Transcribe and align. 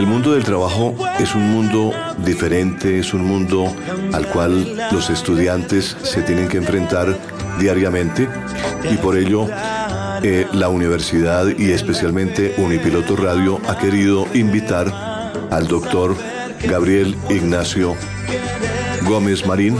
El 0.00 0.06
mundo 0.06 0.32
del 0.32 0.44
trabajo 0.44 0.94
es 1.18 1.34
un 1.34 1.50
mundo 1.50 1.92
diferente, 2.24 2.98
es 2.98 3.12
un 3.12 3.22
mundo 3.22 3.70
al 4.14 4.26
cual 4.28 4.74
los 4.92 5.10
estudiantes 5.10 5.94
se 6.02 6.22
tienen 6.22 6.48
que 6.48 6.56
enfrentar 6.56 7.18
diariamente 7.58 8.26
y 8.90 8.96
por 8.96 9.18
ello 9.18 9.46
eh, 10.22 10.46
la 10.54 10.70
universidad 10.70 11.48
y 11.48 11.72
especialmente 11.72 12.54
Unipiloto 12.56 13.14
Radio 13.14 13.60
ha 13.68 13.76
querido 13.76 14.26
invitar 14.32 14.90
al 15.50 15.68
doctor 15.68 16.16
Gabriel 16.66 17.14
Ignacio 17.28 17.94
Gómez 19.06 19.46
Marín 19.46 19.76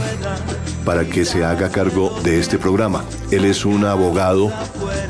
para 0.85 1.03
que 1.03 1.25
se 1.25 1.43
haga 1.43 1.71
cargo 1.71 2.15
de 2.21 2.39
este 2.39 2.59
programa. 2.59 3.03
Él 3.31 3.43
es 3.43 3.65
un 3.65 3.85
abogado 3.85 4.53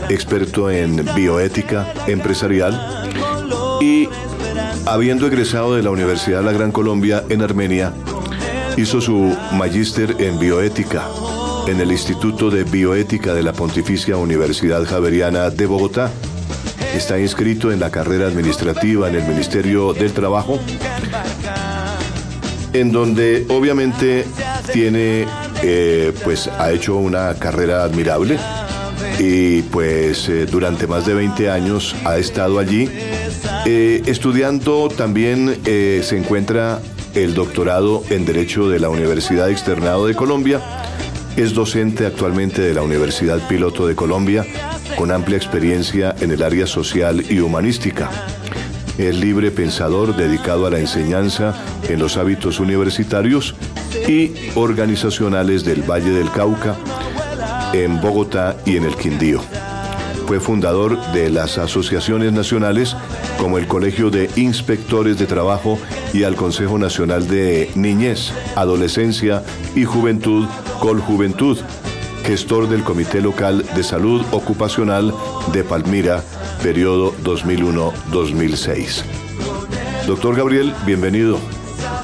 experto 0.07 0.71
en 0.71 1.03
bioética 1.13 1.93
empresarial 2.07 3.09
y 3.81 4.07
habiendo 4.91 5.25
egresado 5.25 5.75
de 5.75 5.83
la 5.83 5.89
Universidad 5.89 6.39
de 6.39 6.45
la 6.45 6.51
Gran 6.51 6.73
Colombia 6.73 7.23
en 7.29 7.41
Armenia, 7.41 7.93
hizo 8.75 8.99
su 8.99 9.33
magíster 9.53 10.17
en 10.19 10.37
bioética 10.37 11.07
en 11.65 11.79
el 11.79 11.93
Instituto 11.93 12.49
de 12.49 12.65
Bioética 12.65 13.33
de 13.33 13.41
la 13.41 13.53
Pontificia 13.53 14.17
Universidad 14.17 14.83
Javeriana 14.83 15.49
de 15.49 15.65
Bogotá. 15.65 16.11
Está 16.93 17.17
inscrito 17.17 17.71
en 17.71 17.79
la 17.79 17.89
carrera 17.89 18.27
administrativa 18.27 19.07
en 19.07 19.15
el 19.15 19.23
Ministerio 19.23 19.93
del 19.93 20.11
Trabajo, 20.11 20.59
en 22.73 22.91
donde 22.91 23.45
obviamente 23.47 24.25
tiene, 24.73 25.25
eh, 25.63 26.11
pues 26.21 26.49
ha 26.49 26.69
hecho 26.71 26.97
una 26.97 27.33
carrera 27.35 27.83
admirable 27.83 28.37
y 29.19 29.61
pues 29.61 30.27
eh, 30.27 30.45
durante 30.47 30.85
más 30.85 31.05
de 31.05 31.13
20 31.13 31.49
años 31.49 31.95
ha 32.03 32.17
estado 32.17 32.59
allí. 32.59 32.89
Eh, 33.65 34.01
estudiando 34.07 34.89
también 34.89 35.59
se 35.63 36.17
encuentra 36.17 36.81
el 37.13 37.33
doctorado 37.33 38.03
en 38.09 38.25
Derecho 38.25 38.69
de 38.69 38.79
la 38.79 38.89
Universidad 38.89 39.49
Externado 39.49 40.07
de 40.07 40.15
Colombia 40.15 40.61
es 41.37 41.53
docente 41.53 42.05
actualmente 42.05 42.61
de 42.61 42.73
la 42.73 42.81
Universidad 42.81 43.39
Piloto 43.47 43.87
de 43.87 43.95
Colombia, 43.95 44.45
con 44.97 45.11
amplia 45.11 45.37
experiencia 45.37 46.13
en 46.19 46.31
el 46.31 46.43
área 46.43 46.67
social 46.67 47.23
y 47.29 47.39
humanística. 47.39 48.09
Es 48.97 49.15
libre 49.15 49.49
pensador 49.49 50.15
dedicado 50.15 50.67
a 50.67 50.69
la 50.69 50.79
enseñanza 50.79 51.55
en 51.87 51.99
los 51.99 52.17
hábitos 52.17 52.59
universitarios 52.59 53.55
y 54.07 54.33
organizacionales 54.55 55.63
del 55.63 55.89
Valle 55.89 56.11
del 56.11 56.29
Cauca, 56.31 56.75
en 57.73 58.01
Bogotá 58.01 58.57
y 58.65 58.75
en 58.75 58.83
el 58.83 58.95
Quindío. 58.95 59.41
Fue 60.25 60.39
fundador 60.39 60.97
de 61.13 61.29
las 61.29 61.57
asociaciones 61.57 62.31
nacionales 62.31 62.95
como 63.37 63.57
el 63.57 63.67
Colegio 63.67 64.09
de 64.09 64.29
Inspectores 64.35 65.17
de 65.17 65.25
Trabajo 65.25 65.77
y 66.13 66.23
al 66.23 66.35
Consejo 66.35 66.77
Nacional 66.77 67.27
de 67.27 67.69
Niñez, 67.75 68.31
Adolescencia 68.55 69.43
y 69.75 69.83
Juventud 69.83 70.47
Coljuventud, 70.81 71.59
gestor 72.25 72.67
del 72.67 72.83
Comité 72.83 73.21
Local 73.21 73.63
de 73.75 73.83
Salud 73.83 74.25
Ocupacional 74.31 75.13
de 75.53 75.63
Palmira, 75.63 76.23
periodo 76.63 77.13
2001-2006. 77.23 79.03
Doctor 80.07 80.35
Gabriel, 80.35 80.73
bienvenido 80.83 81.37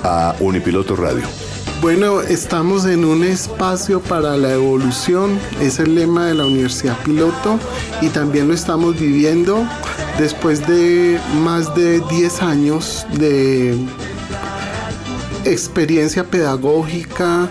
a 0.04 0.36
Unipiloto 0.40 0.96
Radio. 0.96 1.47
Bueno, 1.82 2.22
estamos 2.22 2.86
en 2.86 3.06
un 3.06 3.24
espacio 3.24 4.02
para 4.02 4.36
la 4.36 4.54
evolución, 4.54 5.40
es 5.62 5.80
el 5.80 5.94
lema 5.94 6.26
de 6.26 6.34
la 6.34 6.46
Universidad 6.46 6.98
Piloto 7.04 7.60
y 8.02 8.10
también 8.10 8.48
lo 8.48 8.56
estamos 8.56 9.00
viviendo 9.00 9.64
después 10.18 10.66
de 10.68 11.20
más 11.44 11.74
de 11.76 12.00
10 12.00 12.42
años 12.42 13.06
de 13.14 13.78
experiencia 15.46 16.24
pedagógica, 16.24 17.48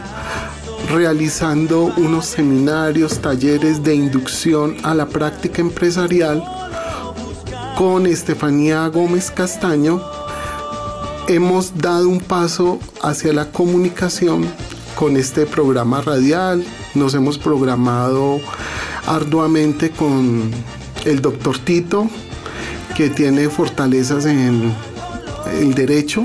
realizando 0.90 1.84
unos 1.96 2.26
seminarios, 2.26 3.20
talleres 3.20 3.84
de 3.84 3.94
inducción 3.94 4.76
a 4.82 4.94
la 4.94 5.06
práctica 5.06 5.60
empresarial 5.62 6.42
con 7.78 8.06
Estefanía 8.06 8.88
Gómez 8.88 9.30
Castaño. 9.30 10.15
Hemos 11.28 11.76
dado 11.78 12.08
un 12.08 12.20
paso 12.20 12.78
hacia 13.02 13.32
la 13.32 13.50
comunicación 13.50 14.46
con 14.94 15.16
este 15.16 15.44
programa 15.44 16.00
radial. 16.00 16.64
Nos 16.94 17.14
hemos 17.14 17.36
programado 17.36 18.40
arduamente 19.06 19.90
con 19.90 20.52
el 21.04 21.20
doctor 21.20 21.58
Tito, 21.58 22.08
que 22.96 23.10
tiene 23.10 23.48
fortalezas 23.48 24.24
en 24.26 24.72
el 25.52 25.74
derecho, 25.74 26.24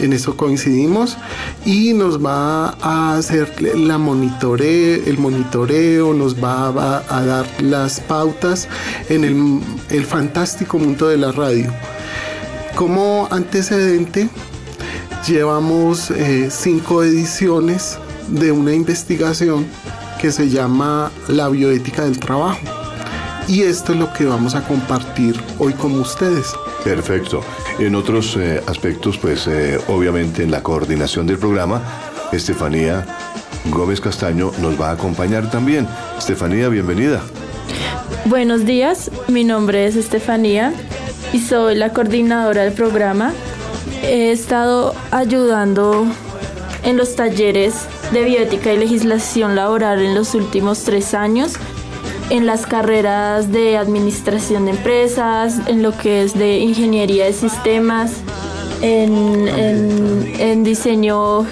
en 0.00 0.14
eso 0.14 0.34
coincidimos 0.36 1.18
y 1.66 1.92
nos 1.92 2.24
va 2.24 2.70
a 2.80 3.16
hacer 3.16 3.60
la 3.60 3.96
el 3.96 5.18
monitoreo, 5.18 6.14
nos 6.14 6.42
va 6.42 6.68
a, 7.08 7.22
dar 7.24 7.46
las 7.60 8.00
pautas 8.00 8.66
en 9.10 9.24
el, 9.90 10.04
fantástico 10.06 10.78
mundo 10.78 11.08
de 11.08 11.18
la 11.18 11.32
radio. 11.32 11.70
Como 12.78 13.26
antecedente, 13.32 14.28
llevamos 15.26 16.12
eh, 16.12 16.48
cinco 16.48 17.02
ediciones 17.02 17.98
de 18.28 18.52
una 18.52 18.72
investigación 18.72 19.66
que 20.20 20.30
se 20.30 20.48
llama 20.48 21.10
La 21.26 21.48
bioética 21.48 22.04
del 22.04 22.20
trabajo. 22.20 22.60
Y 23.48 23.62
esto 23.62 23.94
es 23.94 23.98
lo 23.98 24.12
que 24.12 24.26
vamos 24.26 24.54
a 24.54 24.64
compartir 24.64 25.34
hoy 25.58 25.72
con 25.72 25.98
ustedes. 25.98 26.54
Perfecto. 26.84 27.40
En 27.80 27.96
otros 27.96 28.36
eh, 28.36 28.62
aspectos, 28.68 29.18
pues 29.18 29.48
eh, 29.48 29.80
obviamente 29.88 30.44
en 30.44 30.52
la 30.52 30.62
coordinación 30.62 31.26
del 31.26 31.38
programa, 31.38 31.82
Estefanía 32.30 33.04
Gómez 33.72 34.00
Castaño 34.00 34.52
nos 34.60 34.80
va 34.80 34.90
a 34.90 34.92
acompañar 34.92 35.50
también. 35.50 35.88
Estefanía, 36.16 36.68
bienvenida. 36.68 37.22
Buenos 38.26 38.64
días, 38.64 39.10
mi 39.26 39.42
nombre 39.42 39.84
es 39.84 39.96
Estefanía 39.96 40.72
y 41.32 41.40
soy 41.40 41.74
la 41.74 41.92
coordinadora 41.92 42.62
del 42.62 42.72
programa. 42.72 43.32
He 44.02 44.30
estado 44.30 44.94
ayudando 45.10 46.06
en 46.84 46.96
los 46.96 47.16
talleres 47.16 47.74
de 48.12 48.24
bioética 48.24 48.72
y 48.72 48.78
legislación 48.78 49.54
laboral 49.56 50.00
en 50.00 50.14
los 50.14 50.34
últimos 50.34 50.84
tres 50.84 51.14
años 51.14 51.54
en 52.30 52.46
las 52.46 52.66
carreras 52.66 53.52
de 53.52 53.76
administración 53.76 54.66
de 54.66 54.72
empresas, 54.72 55.60
en 55.66 55.82
lo 55.82 55.96
que 55.96 56.22
es 56.22 56.38
de 56.38 56.58
ingeniería 56.58 57.24
de 57.24 57.32
sistemas, 57.32 58.12
en, 58.82 60.62
diseño 60.62 61.46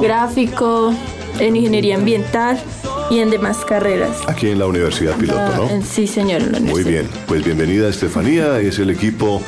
gráfico. 0.00 0.92
en 1.38 1.56
ingeniería 1.56 1.96
ambiental 1.96 2.60
y 3.12 3.18
en 3.18 3.28
demás 3.28 3.58
carreras. 3.66 4.16
Aquí 4.26 4.48
en 4.48 4.58
la 4.58 4.66
Universidad 4.66 5.14
Piloto, 5.16 5.54
¿no? 5.54 5.64
Ah, 5.64 5.80
sí, 5.84 6.06
señor. 6.06 6.40
Muy 6.62 6.82
bien, 6.82 7.06
pues 7.26 7.44
bienvenida 7.44 7.90
Estefanía, 7.90 8.58
es 8.58 8.78
el 8.78 8.88
equipo 8.88 9.42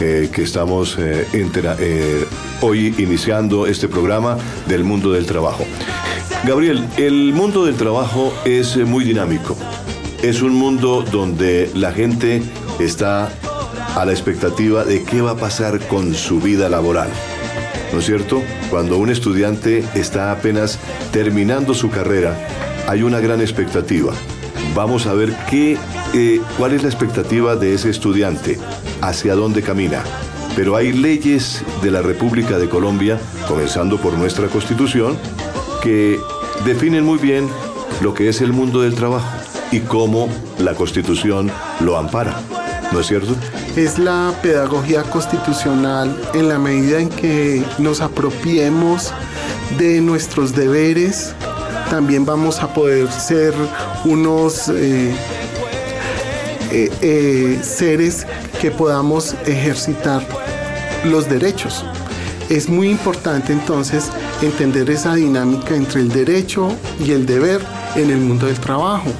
eh, 0.00 0.30
que 0.32 0.44
estamos 0.44 0.96
eh, 0.96 1.26
eh, 1.32 2.26
hoy 2.60 2.94
iniciando 2.98 3.66
este 3.66 3.88
programa 3.88 4.38
del 4.68 4.84
mundo 4.84 5.10
del 5.10 5.26
trabajo. 5.26 5.64
Gabriel, 6.44 6.86
el 6.98 7.32
mundo 7.32 7.64
del 7.64 7.74
trabajo 7.74 8.32
es 8.44 8.76
muy 8.76 9.04
dinámico. 9.04 9.56
Es 10.22 10.40
un 10.40 10.54
mundo 10.54 11.02
donde 11.10 11.68
la 11.74 11.90
gente 11.90 12.42
está 12.78 13.28
a 13.96 14.04
la 14.04 14.12
expectativa 14.12 14.84
de 14.84 15.02
qué 15.02 15.20
va 15.20 15.32
a 15.32 15.36
pasar 15.36 15.80
con 15.88 16.14
su 16.14 16.40
vida 16.40 16.68
laboral. 16.68 17.08
¿No 17.92 17.98
es 17.98 18.06
cierto? 18.06 18.40
Cuando 18.70 18.98
un 18.98 19.10
estudiante 19.10 19.84
está 19.96 20.30
apenas 20.30 20.78
terminando 21.10 21.74
su 21.74 21.90
carrera, 21.90 22.36
hay 22.90 23.04
una 23.04 23.20
gran 23.20 23.40
expectativa. 23.40 24.12
Vamos 24.74 25.06
a 25.06 25.14
ver 25.14 25.32
qué, 25.48 25.78
eh, 26.12 26.40
cuál 26.58 26.72
es 26.72 26.82
la 26.82 26.88
expectativa 26.88 27.54
de 27.54 27.72
ese 27.72 27.88
estudiante, 27.88 28.58
hacia 29.00 29.36
dónde 29.36 29.62
camina. 29.62 30.02
Pero 30.56 30.74
hay 30.74 30.92
leyes 30.92 31.62
de 31.82 31.92
la 31.92 32.02
República 32.02 32.58
de 32.58 32.68
Colombia, 32.68 33.20
comenzando 33.46 33.96
por 33.98 34.18
nuestra 34.18 34.48
Constitución, 34.48 35.16
que 35.84 36.18
definen 36.64 37.04
muy 37.04 37.18
bien 37.18 37.48
lo 38.00 38.12
que 38.12 38.28
es 38.28 38.40
el 38.40 38.52
mundo 38.52 38.80
del 38.80 38.96
trabajo 38.96 39.30
y 39.70 39.78
cómo 39.78 40.28
la 40.58 40.74
Constitución 40.74 41.48
lo 41.78 41.96
ampara. 41.96 42.40
¿No 42.90 42.98
es 42.98 43.06
cierto? 43.06 43.36
Es 43.76 44.00
la 44.00 44.34
pedagogía 44.42 45.04
constitucional 45.04 46.20
en 46.34 46.48
la 46.48 46.58
medida 46.58 46.98
en 46.98 47.08
que 47.08 47.62
nos 47.78 48.00
apropiemos 48.00 49.12
de 49.78 50.00
nuestros 50.00 50.56
deberes, 50.56 51.36
también 51.90 52.24
vamos 52.24 52.60
a 52.60 52.72
poder 52.72 53.10
ser 53.10 53.52
unos 54.04 54.68
eh, 54.68 55.12
eh, 56.70 56.90
eh, 57.02 57.58
seres 57.62 58.26
que 58.60 58.70
podamos 58.70 59.34
ejercitar 59.44 60.24
los 61.04 61.28
derechos. 61.28 61.84
Es 62.48 62.68
muy 62.68 62.90
importante 62.90 63.52
entonces 63.52 64.10
entender 64.40 64.88
esa 64.88 65.16
dinámica 65.16 65.74
entre 65.74 66.00
el 66.00 66.10
derecho 66.10 66.72
y 67.04 67.10
el 67.10 67.26
deber 67.26 67.60
en 67.96 68.10
el 68.10 68.18
mundo 68.18 68.46
del 68.46 68.58
trabajo. 68.60 69.10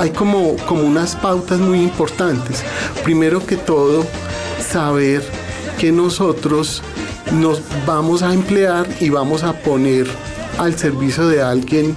Hay 0.00 0.10
como, 0.10 0.56
como 0.66 0.82
unas 0.82 1.14
pautas 1.14 1.60
muy 1.60 1.82
importantes. 1.82 2.64
Primero 3.04 3.44
que 3.46 3.56
todo, 3.56 4.04
saber 4.66 5.22
que 5.78 5.92
nosotros 5.92 6.82
nos 7.32 7.60
vamos 7.86 8.22
a 8.22 8.32
emplear 8.32 8.86
y 8.98 9.10
vamos 9.10 9.42
a 9.42 9.52
poner 9.52 10.06
al 10.58 10.76
servicio 10.76 11.28
de 11.28 11.42
alguien 11.42 11.96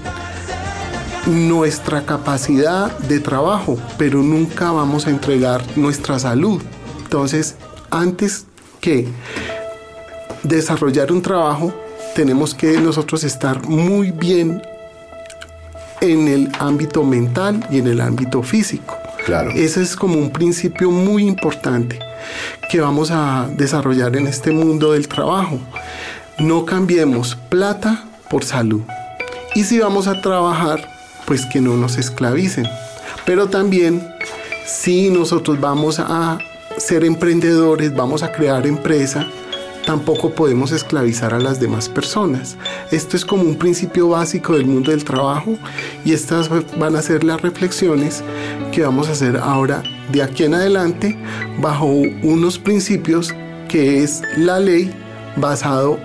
nuestra 1.26 2.06
capacidad 2.06 2.98
de 3.00 3.20
trabajo, 3.20 3.78
pero 3.98 4.20
nunca 4.20 4.72
vamos 4.72 5.08
a 5.08 5.10
entregar 5.10 5.62
nuestra 5.76 6.18
salud. 6.20 6.62
Entonces, 7.04 7.56
antes 7.90 8.46
que 8.80 9.08
desarrollar 10.44 11.12
un 11.12 11.22
trabajo, 11.22 11.74
tenemos 12.16 12.56
que 12.56 12.80
nosotros 12.80 13.24
estar 13.24 13.68
muy 13.68 14.12
bien 14.12 14.62
en 16.02 16.28
el 16.28 16.52
ámbito 16.60 17.04
mental 17.04 17.66
y 17.70 17.78
en 17.80 17.88
el 17.88 18.02
ámbito 18.02 18.42
físico. 18.42 18.98
Claro. 19.26 19.52
Ese 19.52 19.84
es 19.84 19.96
como 19.96 20.16
un 20.16 20.32
principio 20.32 20.90
muy 20.90 21.28
importante 21.28 22.00
que 22.70 22.82
vamos 22.82 23.12
a 23.12 23.48
desarrollar 23.56 24.16
en 24.16 24.26
este 24.26 24.52
mundo 24.52 24.94
del 24.94 25.08
trabajo. 25.08 25.60
No 26.40 26.66
cambiemos 26.66 27.36
plata 27.36 28.06
por 28.32 28.46
salud. 28.46 28.82
Y 29.54 29.66
si 29.66 29.80
vamos 29.80 30.08
a 30.08 30.22
trabajar, 30.22 30.90
pues 31.26 31.46
que 31.46 31.60
no 31.60 31.76
nos 31.76 31.98
esclavicen. 31.98 32.66
Pero 33.26 33.50
también, 33.50 34.02
si 34.66 35.10
nosotros 35.10 35.60
vamos 35.60 36.00
a 36.00 36.40
ser 36.78 37.04
emprendedores, 37.04 37.94
vamos 37.94 38.24
a 38.24 38.32
crear 38.32 38.66
empresa, 38.66 39.28
tampoco 39.86 40.32
podemos 40.32 40.72
esclavizar 40.72 41.34
a 41.34 41.40
las 41.40 41.60
demás 41.60 41.90
personas. 41.90 42.56
Esto 42.92 43.18
es 43.18 43.26
como 43.26 43.44
un 43.44 43.58
principio 43.58 44.08
básico 44.10 44.54
del 44.54 44.66
mundo 44.66 44.92
del 44.92 45.04
trabajo 45.04 45.58
y 46.06 46.14
estas 46.14 46.50
van 46.78 46.96
a 46.96 47.02
ser 47.02 47.26
las 47.26 47.42
reflexiones 47.42 48.24
que 48.72 48.84
vamos 48.84 49.10
a 49.10 49.12
hacer 49.12 49.36
ahora 49.38 49.84
de 50.12 50.24
aquí 50.24 50.44
en 50.44 50.54
adelante 50.54 51.18
bajo 51.60 51.88
unos 52.24 52.58
principios 52.58 53.34
que 53.68 54.04
es 54.04 54.22
la 54.38 54.60
ley 54.60 54.94
basado 55.36 56.00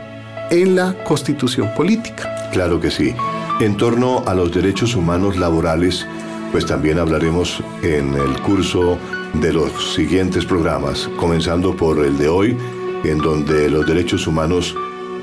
en 0.50 0.76
la 0.76 0.94
constitución 1.04 1.72
política. 1.75 2.50
Claro 2.52 2.81
que 2.81 2.90
sí. 2.90 3.14
En 3.60 3.76
torno 3.76 4.22
a 4.26 4.34
los 4.34 4.52
derechos 4.52 4.94
humanos 4.94 5.37
laborales, 5.37 6.06
pues 6.52 6.66
también 6.66 6.98
hablaremos 6.98 7.62
en 7.82 8.14
el 8.14 8.40
curso 8.43 8.98
de 9.34 9.52
los 9.52 9.94
siguientes 9.94 10.44
programas, 10.44 11.08
comenzando 11.19 11.76
por 11.76 12.04
el 12.04 12.16
de 12.19 12.28
hoy, 12.28 12.56
en 13.04 13.19
donde 13.19 13.69
los 13.70 13.87
derechos 13.87 14.26
humanos 14.26 14.75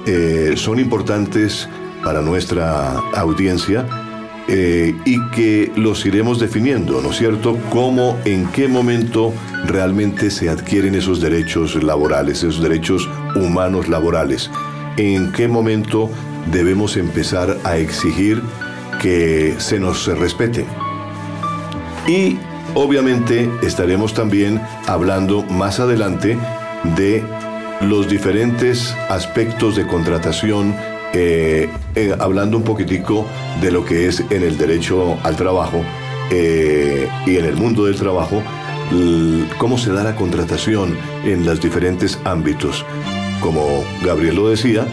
eh, 0.05 0.53
son 0.55 0.79
importantes 0.79 1.67
para 2.03 2.21
nuestra 2.21 2.97
audiencia 3.15 3.87
eh, 4.47 4.93
y 5.05 5.17
que 5.29 5.71
los 5.75 6.05
iremos 6.05 6.39
definiendo, 6.39 7.01
¿no 7.01 7.11
es 7.11 7.17
cierto? 7.17 7.57
Cómo, 7.69 8.17
en 8.25 8.45
qué 8.47 8.67
momento 8.67 9.33
realmente 9.65 10.29
se 10.29 10.49
adquieren 10.49 10.95
esos 10.95 11.21
derechos 11.21 11.81
laborales, 11.81 12.39
esos 12.39 12.61
derechos 12.61 13.09
humanos 13.35 13.87
laborales, 13.87 14.51
en 14.97 15.31
qué 15.31 15.47
momento 15.47 16.09
debemos 16.51 16.97
empezar 16.97 17.57
a 17.63 17.77
exigir 17.77 18.41
que 19.01 19.55
se 19.57 19.79
nos 19.79 20.07
respete. 20.07 20.65
Y 22.07 22.37
obviamente 22.73 23.49
estaremos 23.61 24.13
también 24.13 24.61
hablando 24.87 25.43
más 25.43 25.79
adelante 25.79 26.37
de 26.95 27.23
los 27.81 28.07
diferentes 28.07 28.95
aspectos 29.09 29.75
de 29.75 29.85
contratación, 29.85 30.75
eh, 31.13 31.69
eh, 31.95 32.15
hablando 32.19 32.57
un 32.57 32.63
poquitico 32.63 33.25
de 33.61 33.71
lo 33.71 33.85
que 33.85 34.07
es 34.07 34.21
en 34.29 34.43
el 34.43 34.57
derecho 34.57 35.17
al 35.23 35.35
trabajo 35.35 35.83
eh, 36.31 37.07
y 37.25 37.37
en 37.37 37.45
el 37.45 37.55
mundo 37.55 37.85
del 37.85 37.95
trabajo, 37.95 38.41
cómo 39.57 39.77
se 39.77 39.91
da 39.91 40.03
la 40.03 40.15
contratación 40.15 40.95
en 41.25 41.45
los 41.45 41.59
diferentes 41.59 42.19
ámbitos. 42.25 42.85
Como 43.43 43.83
Gabriel 44.01 44.37
lo 44.37 44.47
decía, 44.47 44.87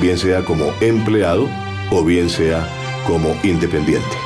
bien 0.00 0.16
sea 0.16 0.44
como 0.44 0.72
empleado 0.80 1.48
o 1.90 2.04
bien 2.04 2.30
sea 2.30 2.68
como 3.04 3.36
independiente. 3.42 4.16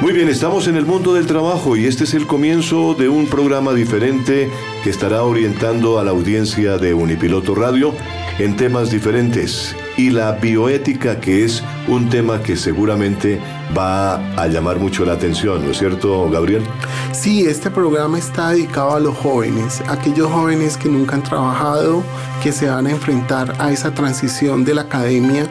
Muy 0.00 0.12
bien, 0.12 0.28
estamos 0.28 0.66
en 0.66 0.76
el 0.76 0.84
mundo 0.84 1.14
del 1.14 1.26
trabajo 1.26 1.76
y 1.76 1.86
este 1.86 2.04
es 2.04 2.12
el 2.12 2.26
comienzo 2.26 2.94
de 2.94 3.08
un 3.08 3.26
programa 3.26 3.72
diferente 3.72 4.50
que 4.84 4.90
estará 4.90 5.22
orientando 5.22 5.98
a 5.98 6.04
la 6.04 6.10
audiencia 6.10 6.76
de 6.76 6.92
Unipiloto 6.92 7.54
Radio 7.54 7.94
en 8.38 8.56
temas 8.56 8.90
diferentes 8.90 9.74
y 9.96 10.10
la 10.10 10.32
bioética 10.32 11.20
que 11.20 11.44
es 11.44 11.62
un 11.88 12.08
tema 12.08 12.42
que 12.42 12.56
seguramente 12.56 13.40
va 13.76 14.16
a 14.36 14.46
llamar 14.46 14.78
mucho 14.78 15.04
la 15.04 15.14
atención, 15.14 15.64
¿no 15.64 15.70
es 15.70 15.78
cierto, 15.78 16.28
Gabriel? 16.30 16.62
Sí, 17.12 17.46
este 17.46 17.70
programa 17.70 18.18
está 18.18 18.50
dedicado 18.50 18.94
a 18.94 19.00
los 19.00 19.16
jóvenes, 19.16 19.82
aquellos 19.88 20.30
jóvenes 20.30 20.76
que 20.76 20.88
nunca 20.88 21.16
han 21.16 21.22
trabajado, 21.22 22.02
que 22.42 22.52
se 22.52 22.68
van 22.68 22.86
a 22.86 22.90
enfrentar 22.90 23.54
a 23.58 23.72
esa 23.72 23.92
transición 23.94 24.64
de 24.64 24.74
la 24.74 24.82
academia. 24.82 25.46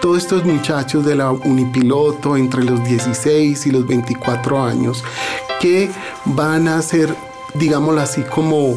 Todos 0.00 0.18
estos 0.18 0.44
muchachos 0.44 1.04
de 1.04 1.16
la 1.16 1.30
Unipiloto 1.30 2.36
entre 2.36 2.64
los 2.64 2.84
16 2.84 3.66
y 3.66 3.70
los 3.70 3.86
24 3.86 4.62
años 4.62 5.02
que 5.60 5.90
van 6.26 6.68
a 6.68 6.80
ser, 6.82 7.14
digámoslo 7.54 8.00
así, 8.00 8.22
como 8.22 8.76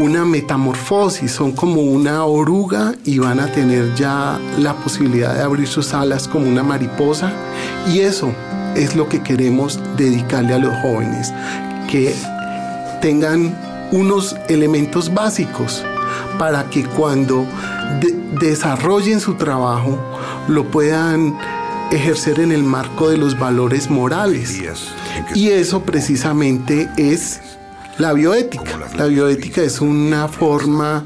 una 0.00 0.24
metamorfosis, 0.24 1.30
son 1.30 1.52
como 1.52 1.82
una 1.82 2.24
oruga 2.24 2.94
y 3.04 3.18
van 3.18 3.38
a 3.38 3.52
tener 3.52 3.94
ya 3.94 4.40
la 4.58 4.74
posibilidad 4.74 5.34
de 5.34 5.42
abrir 5.42 5.68
sus 5.68 5.92
alas 5.92 6.26
como 6.26 6.48
una 6.48 6.62
mariposa. 6.62 7.32
Y 7.92 8.00
eso 8.00 8.32
es 8.74 8.96
lo 8.96 9.08
que 9.08 9.22
queremos 9.22 9.78
dedicarle 9.96 10.54
a 10.54 10.58
los 10.58 10.74
jóvenes, 10.80 11.32
que 11.88 12.14
tengan 13.02 13.54
unos 13.92 14.36
elementos 14.48 15.12
básicos 15.12 15.84
para 16.38 16.64
que 16.70 16.84
cuando 16.84 17.46
desarrollen 18.40 19.20
su 19.20 19.34
trabajo 19.34 19.98
lo 20.48 20.64
puedan 20.70 21.36
ejercer 21.90 22.40
en 22.40 22.52
el 22.52 22.62
marco 22.62 23.10
de 23.10 23.18
los 23.18 23.38
valores 23.38 23.90
morales. 23.90 24.62
Y 25.34 25.48
eso 25.48 25.82
precisamente 25.82 26.88
es 26.96 27.40
la 28.00 28.14
bioética. 28.14 28.78
La 28.96 29.06
bioética 29.06 29.62
es 29.62 29.80
una 29.80 30.26
forma 30.26 31.04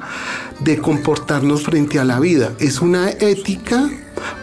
de 0.60 0.78
comportarnos 0.78 1.64
frente 1.64 1.98
a 1.98 2.04
la 2.04 2.20
vida. 2.20 2.52
Es 2.60 2.80
una 2.80 3.10
ética, 3.10 3.90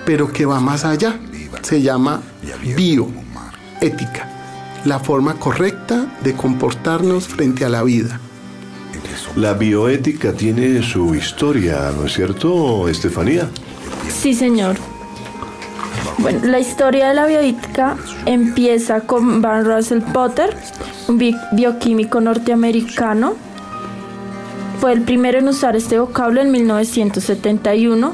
pero 0.06 0.32
que 0.32 0.46
va 0.46 0.60
más 0.60 0.84
allá. 0.84 1.18
Se 1.62 1.82
llama 1.82 2.22
bioética. 2.76 4.28
La 4.84 5.00
forma 5.00 5.36
correcta 5.36 6.18
de 6.24 6.34
comportarnos 6.34 7.28
frente 7.28 7.64
a 7.64 7.70
la 7.70 7.84
vida. 7.84 8.20
La 9.36 9.54
bioética 9.54 10.34
tiene 10.34 10.84
su 10.84 11.16
historia, 11.16 11.92
¿no 11.96 12.06
es 12.06 12.14
cierto, 12.14 12.90
Estefanía? 12.90 13.50
Sí, 14.10 14.34
señor. 14.34 14.76
Bueno, 16.22 16.42
la 16.44 16.60
historia 16.60 17.08
de 17.08 17.16
la 17.16 17.26
bioética 17.26 17.98
empieza 18.28 19.02
con 19.02 19.42
Van 19.42 19.66
Russell 19.66 20.02
Potter, 20.02 20.56
un 21.08 21.20
bioquímico 21.52 22.22
norteamericano. 22.22 23.34
Fue 24.80 24.94
el 24.94 25.02
primero 25.02 25.40
en 25.40 25.48
usar 25.48 25.76
este 25.76 26.00
vocablo 26.00 26.40
en 26.42 26.52
1971 26.52 28.14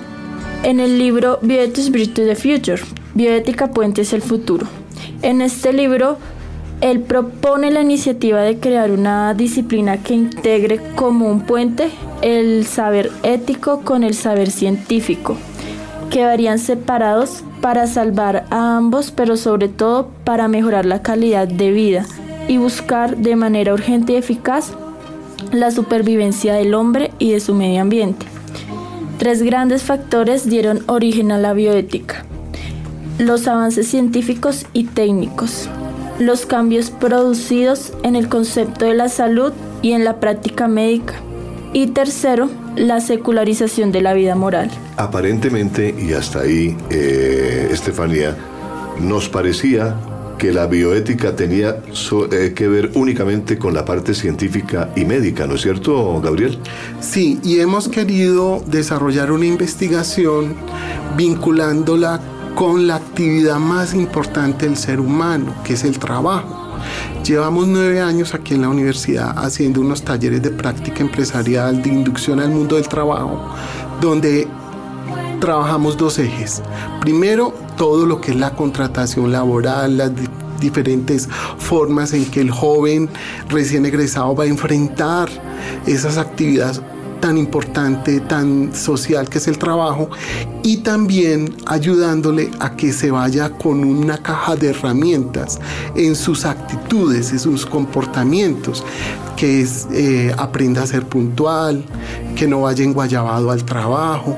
en 0.63 0.79
el 0.79 0.97
libro 0.97 1.39
Bioethics 1.41 1.91
Bridge 1.91 2.13
to 2.13 2.23
the 2.23 2.35
Future, 2.35 2.81
Bioética 3.13 3.71
Puentes 3.71 4.13
el 4.13 4.21
Futuro. 4.21 4.65
En 5.21 5.41
este 5.41 5.73
libro, 5.73 6.17
él 6.79 7.01
propone 7.01 7.71
la 7.71 7.81
iniciativa 7.81 8.41
de 8.41 8.57
crear 8.57 8.91
una 8.91 9.33
disciplina 9.33 9.97
que 9.97 10.13
integre 10.13 10.79
como 10.95 11.29
un 11.29 11.41
puente 11.41 11.89
el 12.21 12.65
saber 12.65 13.11
ético 13.23 13.81
con 13.81 14.03
el 14.03 14.13
saber 14.13 14.49
científico, 14.49 15.35
que 16.09 16.25
varían 16.25 16.59
separados 16.59 17.43
para 17.61 17.87
salvar 17.87 18.45
a 18.49 18.77
ambos, 18.77 19.11
pero 19.11 19.37
sobre 19.37 19.67
todo 19.67 20.09
para 20.23 20.47
mejorar 20.47 20.85
la 20.85 21.01
calidad 21.01 21.47
de 21.47 21.71
vida 21.71 22.05
y 22.47 22.57
buscar 22.57 23.17
de 23.17 23.35
manera 23.35 23.73
urgente 23.73 24.13
y 24.13 24.15
eficaz 24.15 24.73
la 25.51 25.71
supervivencia 25.71 26.53
del 26.53 26.73
hombre 26.73 27.11
y 27.19 27.31
de 27.31 27.39
su 27.39 27.53
medio 27.53 27.81
ambiente. 27.81 28.25
Tres 29.17 29.41
grandes 29.41 29.83
factores 29.83 30.49
dieron 30.49 30.83
origen 30.87 31.31
a 31.31 31.37
la 31.37 31.53
bioética. 31.53 32.25
Los 33.17 33.47
avances 33.47 33.87
científicos 33.87 34.65
y 34.73 34.83
técnicos, 34.83 35.69
los 36.19 36.45
cambios 36.45 36.91
producidos 36.91 37.93
en 38.03 38.15
el 38.15 38.29
concepto 38.29 38.85
de 38.85 38.93
la 38.93 39.09
salud 39.09 39.53
y 39.81 39.93
en 39.93 40.03
la 40.03 40.19
práctica 40.19 40.67
médica, 40.67 41.15
y 41.73 41.87
tercero, 41.87 42.49
la 42.75 43.01
secularización 43.01 43.91
de 43.91 44.01
la 44.01 44.13
vida 44.13 44.35
moral. 44.35 44.69
Aparentemente, 44.97 45.93
y 45.97 46.13
hasta 46.13 46.41
ahí, 46.41 46.75
eh, 46.89 47.69
Estefanía, 47.71 48.35
nos 48.99 49.29
parecía 49.29 49.95
que 50.37 50.51
la 50.51 50.67
bioética 50.67 51.35
tenía 51.35 51.77
eh, 52.31 52.53
que 52.55 52.67
ver 52.67 52.91
únicamente 52.93 53.57
con 53.57 53.73
la 53.73 53.85
parte 53.85 54.13
científica 54.13 54.91
y 54.95 55.03
médica, 55.03 55.47
¿no 55.47 55.55
es 55.55 55.61
cierto, 55.61 56.21
Gabriel? 56.21 56.59
Sí, 56.99 57.39
y 57.43 57.59
hemos 57.59 57.89
querido 57.89 58.63
desarrollar 58.67 59.31
una 59.31 59.45
investigación 59.45 60.55
vinculándola 61.15 62.21
con 62.55 62.87
la 62.87 62.95
actividad 62.95 63.57
más 63.57 63.93
importante 63.93 64.65
del 64.65 64.77
ser 64.77 64.99
humano, 64.99 65.53
que 65.63 65.73
es 65.73 65.83
el 65.83 65.99
trabajo. 65.99 66.56
Llevamos 67.23 67.67
nueve 67.67 67.99
años 68.01 68.33
aquí 68.33 68.53
en 68.53 68.61
la 68.61 68.69
universidad 68.69 69.33
haciendo 69.37 69.81
unos 69.81 70.03
talleres 70.03 70.41
de 70.41 70.49
práctica 70.49 71.01
empresarial, 71.01 71.81
de 71.81 71.89
inducción 71.89 72.39
al 72.39 72.49
mundo 72.49 72.75
del 72.75 72.87
trabajo, 72.87 73.39
donde 74.01 74.47
trabajamos 75.39 75.97
dos 75.97 76.19
ejes. 76.19 76.61
Primero, 77.01 77.53
todo 77.77 78.05
lo 78.05 78.19
que 78.21 78.31
es 78.31 78.37
la 78.37 78.51
contratación 78.51 79.31
laboral, 79.31 79.97
las 79.97 80.11
diferentes 80.59 81.29
formas 81.57 82.13
en 82.13 82.25
que 82.25 82.41
el 82.41 82.51
joven 82.51 83.09
recién 83.49 83.85
egresado 83.85 84.35
va 84.35 84.45
a 84.45 84.47
enfrentar 84.47 85.29
esas 85.85 86.17
actividades 86.17 86.81
tan 87.19 87.37
importante, 87.37 88.19
tan 88.19 88.73
social 88.73 89.29
que 89.29 89.37
es 89.37 89.47
el 89.47 89.57
trabajo 89.57 90.09
y 90.63 90.77
también 90.77 91.55
ayudándole 91.65 92.51
a 92.59 92.75
que 92.75 92.91
se 92.93 93.11
vaya 93.11 93.49
con 93.49 93.83
una 93.83 94.17
caja 94.17 94.55
de 94.55 94.69
herramientas 94.69 95.59
en 95.95 96.15
sus 96.15 96.45
actitudes, 96.45 97.31
en 97.31 97.39
sus 97.39 97.65
comportamientos, 97.65 98.83
que 99.37 99.65
eh, 99.91 100.33
aprenda 100.37 100.81
a 100.81 100.87
ser 100.87 101.05
puntual, 101.05 101.83
que 102.35 102.47
no 102.47 102.61
vaya 102.61 102.83
enguayabado 102.83 103.51
al 103.51 103.63
trabajo, 103.63 104.35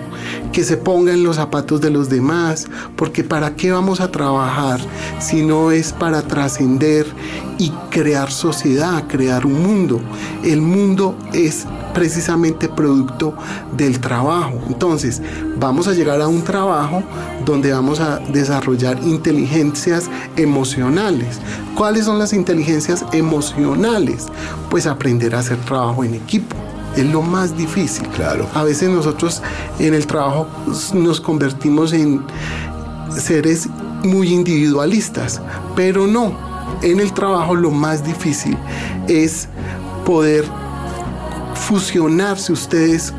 que 0.52 0.64
se 0.64 0.78
ponga 0.78 1.14
en 1.14 1.24
los 1.24 1.38
zapatos 1.38 1.80
de 1.82 1.90
los 1.90 2.10
demás, 2.10 2.68
porque 2.96 3.24
¿para 3.24 3.56
qué 3.56 3.72
vamos 3.72 4.02
a 4.02 4.12
trabajar 4.12 4.80
si 5.20 5.42
no 5.42 5.72
es 5.72 5.94
para 5.94 6.22
trascender 6.22 7.06
y 7.58 7.72
crear 7.90 8.30
sociedad, 8.30 9.06
crear 9.08 9.46
un 9.46 9.64
mundo? 9.64 10.02
El 10.44 10.62
mundo 10.62 11.18
es 11.34 11.66
precisamente 12.00 12.70
producto 12.70 13.34
del 13.76 14.00
trabajo. 14.00 14.58
Entonces, 14.70 15.22
vamos 15.58 15.86
a 15.86 15.92
llegar 15.92 16.22
a 16.22 16.30
un 16.30 16.46
trabajo 16.46 17.04
donde 17.44 17.74
vamos 17.74 18.00
a 18.00 18.20
desarrollar 18.20 18.98
inteligencias 19.04 20.10
emocionales. 20.38 21.42
¿Cuáles 21.76 22.06
son 22.06 22.18
las 22.18 22.32
inteligencias 22.32 23.04
emocionales? 23.12 24.28
Pues 24.70 24.88
aprender 24.88 25.36
a 25.36 25.40
hacer 25.40 25.58
trabajo 25.66 26.06
en 26.06 26.14
equipo. 26.14 26.56
Es 26.96 27.06
lo 27.06 27.22
más 27.22 27.58
difícil. 27.58 28.08
Claro. 28.16 28.48
A 28.54 28.64
veces 28.64 28.90
nosotros 28.90 29.42
en 29.78 29.94
el 29.94 30.08
trabajo 30.08 30.48
nos 30.94 31.20
convertimos 31.20 31.92
en 31.92 32.22
seres 33.14 33.68
muy 34.06 34.30
individualistas, 34.30 35.42
pero 35.76 36.08
no. 36.08 36.32
En 36.82 37.02
el 37.02 37.12
trabajo 37.12 37.56
lo 37.56 37.72
más 37.72 38.06
difícil 38.06 38.58
es 39.10 39.50
poder 40.06 40.46
fusionarse 41.70 42.52
ustedes 42.52 43.14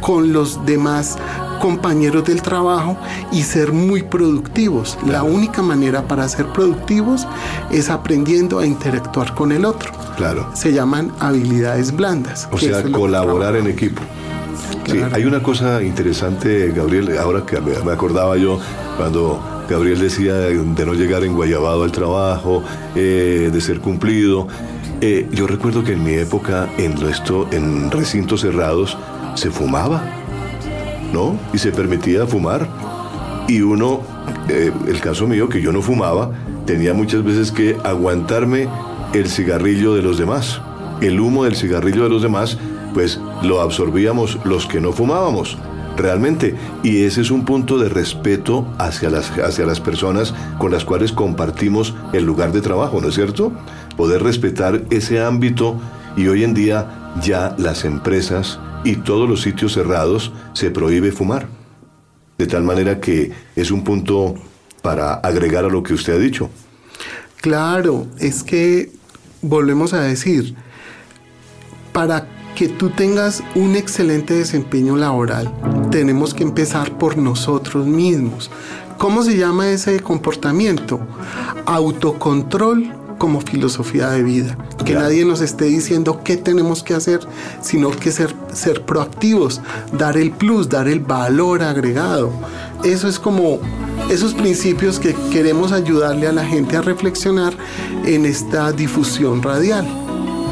con 0.00 0.32
los 0.32 0.66
demás 0.66 1.16
compañeros 1.60 2.24
del 2.24 2.42
trabajo 2.42 2.96
y 3.30 3.44
ser 3.44 3.70
muy 3.70 4.02
productivos. 4.02 4.98
La 5.06 5.22
única 5.22 5.62
manera 5.62 6.02
para 6.08 6.28
ser 6.28 6.46
productivos 6.46 7.24
es 7.70 7.90
aprendiendo 7.90 8.58
a 8.58 8.66
interactuar 8.66 9.32
con 9.36 9.52
el 9.52 9.64
otro. 9.64 9.92
Claro. 10.16 10.50
Se 10.54 10.72
llaman 10.72 11.12
habilidades 11.20 11.94
blandas. 11.94 12.48
O 12.50 12.58
sea, 12.58 12.82
colaborar 12.82 13.54
en 13.54 13.68
equipo. 13.68 14.02
Sí, 14.90 15.00
hay 15.12 15.24
una 15.24 15.40
cosa 15.40 15.80
interesante, 15.80 16.72
Gabriel, 16.72 17.16
ahora 17.16 17.46
que 17.46 17.60
me 17.60 17.92
acordaba 17.92 18.36
yo 18.36 18.58
cuando 18.96 19.40
Gabriel 19.70 20.00
decía 20.00 20.34
de 20.34 20.84
no 20.84 20.94
llegar 20.94 21.22
en 21.22 21.34
Guayabado 21.34 21.84
al 21.84 21.92
trabajo, 21.92 22.64
eh, 22.96 23.50
de 23.52 23.60
ser 23.60 23.78
cumplido. 23.78 24.48
Eh, 25.06 25.28
yo 25.32 25.46
recuerdo 25.46 25.84
que 25.84 25.92
en 25.92 26.02
mi 26.02 26.14
época, 26.14 26.66
en, 26.78 26.92
esto, 27.06 27.46
en 27.52 27.90
recintos 27.90 28.40
cerrados, 28.40 28.96
se 29.34 29.50
fumaba, 29.50 30.02
¿no? 31.12 31.38
Y 31.52 31.58
se 31.58 31.72
permitía 31.72 32.26
fumar. 32.26 32.66
Y 33.46 33.60
uno, 33.60 34.00
eh, 34.48 34.72
el 34.88 35.00
caso 35.02 35.26
mío, 35.26 35.50
que 35.50 35.60
yo 35.60 35.72
no 35.72 35.82
fumaba, 35.82 36.30
tenía 36.64 36.94
muchas 36.94 37.22
veces 37.22 37.52
que 37.52 37.76
aguantarme 37.84 38.66
el 39.12 39.28
cigarrillo 39.28 39.94
de 39.94 40.00
los 40.00 40.16
demás. 40.16 40.62
El 41.02 41.20
humo 41.20 41.44
del 41.44 41.54
cigarrillo 41.54 42.04
de 42.04 42.08
los 42.08 42.22
demás, 42.22 42.56
pues 42.94 43.20
lo 43.42 43.60
absorbíamos 43.60 44.38
los 44.46 44.64
que 44.64 44.80
no 44.80 44.92
fumábamos 44.92 45.58
realmente. 45.96 46.54
Y 46.82 47.04
ese 47.04 47.20
es 47.20 47.30
un 47.30 47.44
punto 47.44 47.78
de 47.78 47.88
respeto 47.88 48.66
hacia 48.78 49.10
las, 49.10 49.30
hacia 49.38 49.66
las 49.66 49.80
personas 49.80 50.34
con 50.58 50.72
las 50.72 50.84
cuales 50.84 51.12
compartimos 51.12 51.94
el 52.12 52.24
lugar 52.24 52.52
de 52.52 52.60
trabajo, 52.60 53.00
¿no 53.00 53.08
es 53.08 53.14
cierto? 53.14 53.52
Poder 53.96 54.22
respetar 54.22 54.82
ese 54.90 55.22
ámbito 55.22 55.80
y 56.16 56.26
hoy 56.28 56.44
en 56.44 56.54
día 56.54 57.12
ya 57.22 57.54
las 57.58 57.84
empresas 57.84 58.58
y 58.84 58.96
todos 58.96 59.28
los 59.28 59.42
sitios 59.42 59.72
cerrados 59.72 60.32
se 60.52 60.70
prohíbe 60.70 61.12
fumar. 61.12 61.48
De 62.38 62.46
tal 62.46 62.64
manera 62.64 63.00
que 63.00 63.32
es 63.54 63.70
un 63.70 63.84
punto 63.84 64.34
para 64.82 65.14
agregar 65.14 65.64
a 65.64 65.68
lo 65.68 65.82
que 65.82 65.94
usted 65.94 66.14
ha 66.14 66.18
dicho. 66.18 66.50
Claro, 67.40 68.06
es 68.18 68.42
que 68.42 68.90
volvemos 69.40 69.92
a 69.92 70.00
decir, 70.00 70.54
para 71.92 72.26
que 72.54 72.68
tú 72.68 72.90
tengas 72.90 73.42
un 73.54 73.76
excelente 73.76 74.34
desempeño 74.34 74.96
laboral, 74.96 75.52
tenemos 75.90 76.34
que 76.34 76.42
empezar 76.42 76.98
por 76.98 77.16
nosotros 77.16 77.86
mismos. 77.86 78.50
¿Cómo 78.98 79.22
se 79.22 79.36
llama 79.36 79.68
ese 79.70 80.00
comportamiento? 80.00 81.00
Autocontrol 81.66 83.03
como 83.18 83.40
filosofía 83.40 84.10
de 84.10 84.22
vida. 84.22 84.56
Que 84.84 84.94
nadie 84.94 85.24
nos 85.24 85.40
esté 85.40 85.66
diciendo 85.66 86.20
qué 86.24 86.36
tenemos 86.36 86.82
que 86.82 86.94
hacer, 86.94 87.20
sino 87.60 87.90
que 87.90 88.10
ser, 88.10 88.34
ser 88.52 88.82
proactivos, 88.82 89.60
dar 89.92 90.16
el 90.16 90.30
plus, 90.30 90.68
dar 90.68 90.88
el 90.88 91.00
valor 91.00 91.62
agregado. 91.62 92.32
Eso 92.82 93.08
es 93.08 93.18
como 93.18 93.60
esos 94.10 94.34
principios 94.34 94.98
que 94.98 95.14
queremos 95.32 95.72
ayudarle 95.72 96.26
a 96.26 96.32
la 96.32 96.44
gente 96.44 96.76
a 96.76 96.82
reflexionar 96.82 97.54
en 98.04 98.26
esta 98.26 98.72
difusión 98.72 99.42
radial. 99.42 99.86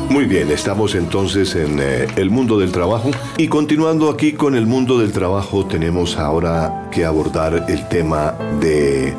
Muy 0.09 0.27
bien, 0.27 0.51
estamos 0.51 0.95
entonces 0.95 1.55
en 1.55 1.79
eh, 1.81 2.07
el 2.17 2.29
mundo 2.29 2.59
del 2.59 2.71
trabajo 2.71 3.11
y 3.39 3.49
continuando 3.49 4.11
aquí 4.11 4.33
con 4.33 4.55
el 4.55 4.67
mundo 4.67 4.99
del 4.99 5.11
trabajo 5.11 5.65
tenemos 5.65 6.19
ahora 6.19 6.91
que 6.91 7.07
abordar 7.07 7.65
el 7.69 7.89
tema 7.89 8.35
de 8.61 9.15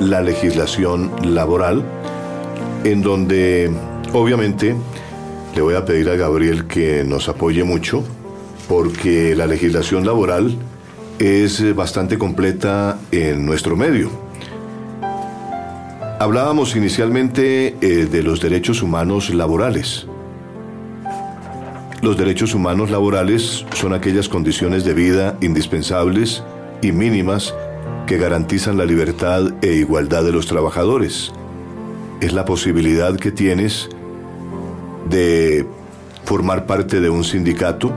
la 0.00 0.22
legislación 0.22 1.12
laboral 1.22 1.84
en 2.84 3.02
donde 3.02 3.70
obviamente 4.12 4.76
le 5.54 5.62
voy 5.62 5.74
a 5.74 5.84
pedir 5.84 6.08
a 6.10 6.16
Gabriel 6.16 6.66
que 6.66 7.04
nos 7.04 7.28
apoye 7.28 7.64
mucho 7.64 8.04
porque 8.68 9.34
la 9.34 9.46
legislación 9.46 10.06
laboral 10.06 10.56
es 11.18 11.74
bastante 11.74 12.18
completa 12.18 12.98
en 13.10 13.46
nuestro 13.46 13.76
medio. 13.76 14.10
Hablábamos 16.18 16.76
inicialmente 16.76 17.76
eh, 17.80 18.06
de 18.06 18.22
los 18.22 18.40
derechos 18.40 18.82
humanos 18.82 19.32
laborales. 19.34 20.06
Los 22.02 22.16
derechos 22.16 22.54
humanos 22.54 22.90
laborales 22.90 23.64
son 23.74 23.94
aquellas 23.94 24.28
condiciones 24.28 24.84
de 24.84 24.94
vida 24.94 25.36
indispensables 25.40 26.42
y 26.82 26.92
mínimas 26.92 27.54
que 28.06 28.18
garantizan 28.18 28.76
la 28.76 28.84
libertad 28.84 29.54
e 29.62 29.72
igualdad 29.74 30.24
de 30.24 30.32
los 30.32 30.46
trabajadores. 30.46 31.32
Es 32.24 32.32
la 32.32 32.46
posibilidad 32.46 33.14
que 33.16 33.32
tienes 33.32 33.90
de 35.10 35.66
formar 36.24 36.64
parte 36.64 37.02
de 37.02 37.10
un 37.10 37.22
sindicato, 37.22 37.92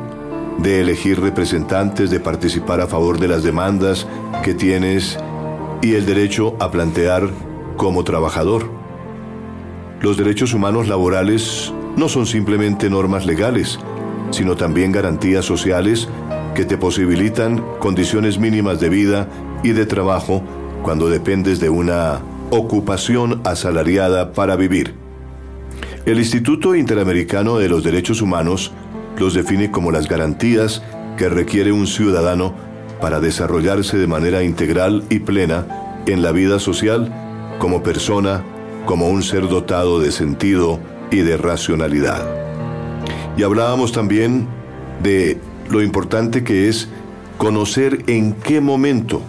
de 0.57 0.81
elegir 0.81 1.21
representantes, 1.21 2.11
de 2.11 2.19
participar 2.19 2.81
a 2.81 2.87
favor 2.87 3.19
de 3.19 3.29
las 3.29 3.43
demandas 3.43 4.05
que 4.43 4.53
tienes 4.53 5.17
y 5.81 5.93
el 5.93 6.05
derecho 6.05 6.57
a 6.59 6.69
plantear 6.71 7.29
como 7.77 8.03
trabajador. 8.03 8.69
Los 10.01 10.17
derechos 10.17 10.53
humanos 10.53 10.89
laborales 10.89 11.73
no 11.95 12.09
son 12.09 12.25
simplemente 12.25 12.89
normas 12.89 13.25
legales, 13.25 13.79
sino 14.31 14.57
también 14.57 14.91
garantías 14.91 15.45
sociales 15.45 16.09
que 16.53 16.65
te 16.65 16.77
posibilitan 16.77 17.63
condiciones 17.79 18.39
mínimas 18.39 18.81
de 18.81 18.89
vida 18.89 19.29
y 19.63 19.69
de 19.69 19.85
trabajo 19.85 20.43
cuando 20.83 21.07
dependes 21.07 21.61
de 21.61 21.69
una 21.69 22.19
ocupación 22.49 23.41
asalariada 23.43 24.33
para 24.33 24.55
vivir. 24.55 24.93
El 26.05 26.19
Instituto 26.19 26.75
Interamericano 26.75 27.57
de 27.57 27.69
los 27.69 27.83
Derechos 27.83 28.21
Humanos 28.21 28.71
los 29.17 29.33
define 29.33 29.71
como 29.71 29.91
las 29.91 30.07
garantías 30.07 30.81
que 31.17 31.29
requiere 31.29 31.71
un 31.71 31.87
ciudadano 31.87 32.53
para 33.01 33.19
desarrollarse 33.19 33.97
de 33.97 34.07
manera 34.07 34.43
integral 34.43 35.03
y 35.09 35.19
plena 35.19 35.65
en 36.05 36.21
la 36.21 36.31
vida 36.31 36.59
social 36.59 37.13
como 37.59 37.83
persona, 37.83 38.43
como 38.85 39.09
un 39.09 39.23
ser 39.23 39.49
dotado 39.49 39.99
de 39.99 40.11
sentido 40.11 40.79
y 41.11 41.17
de 41.17 41.37
racionalidad. 41.37 42.25
Y 43.35 43.43
hablábamos 43.43 43.91
también 43.91 44.47
de 45.03 45.39
lo 45.69 45.81
importante 45.81 46.43
que 46.43 46.69
es 46.69 46.87
conocer 47.37 48.03
en 48.07 48.33
qué 48.33 48.61
momento 48.61 49.21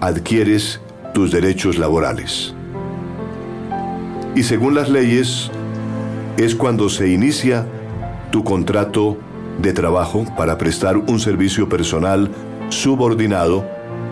adquieres 0.00 0.80
tus 1.14 1.32
derechos 1.32 1.78
laborales. 1.78 2.54
Y 4.38 4.44
según 4.44 4.76
las 4.76 4.88
leyes, 4.88 5.50
es 6.36 6.54
cuando 6.54 6.88
se 6.88 7.08
inicia 7.08 7.66
tu 8.30 8.44
contrato 8.44 9.18
de 9.60 9.72
trabajo 9.72 10.26
para 10.36 10.56
prestar 10.56 10.96
un 10.96 11.18
servicio 11.18 11.68
personal 11.68 12.30
subordinado 12.68 13.68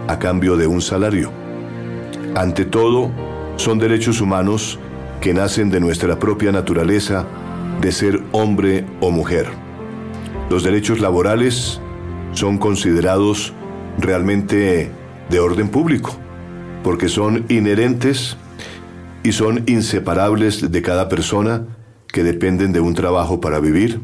a 0.09 0.19
cambio 0.19 0.57
de 0.57 0.67
un 0.67 0.83
salario. 0.83 1.31
Ante 2.35 2.65
todo, 2.65 3.13
son 3.55 3.79
derechos 3.79 4.21
humanos 4.21 4.81
que 5.21 5.33
nacen 5.33 5.71
de 5.71 5.79
nuestra 5.79 6.19
propia 6.19 6.51
naturaleza 6.51 7.25
de 7.81 7.93
ser 7.93 8.21
hombre 8.33 8.85
o 8.99 9.13
mujer. 9.13 9.47
Los 10.51 10.65
derechos 10.65 10.99
laborales 10.99 11.81
son 12.33 12.59
considerados 12.59 13.53
realmente 13.97 14.91
de 15.31 15.39
orden 15.39 15.69
público, 15.69 16.17
porque 16.83 17.09
son 17.09 17.47
inherentes 17.49 18.37
y 19.27 19.33
son 19.33 19.65
inseparables 19.67 20.71
de 20.71 20.83
cada 20.83 21.09
persona 21.09 21.67
que 22.07 22.23
dependen 22.23 22.73
de 22.73 22.79
un 22.79 22.95
trabajo 22.95 23.41
para 23.41 23.59
vivir. 23.59 24.01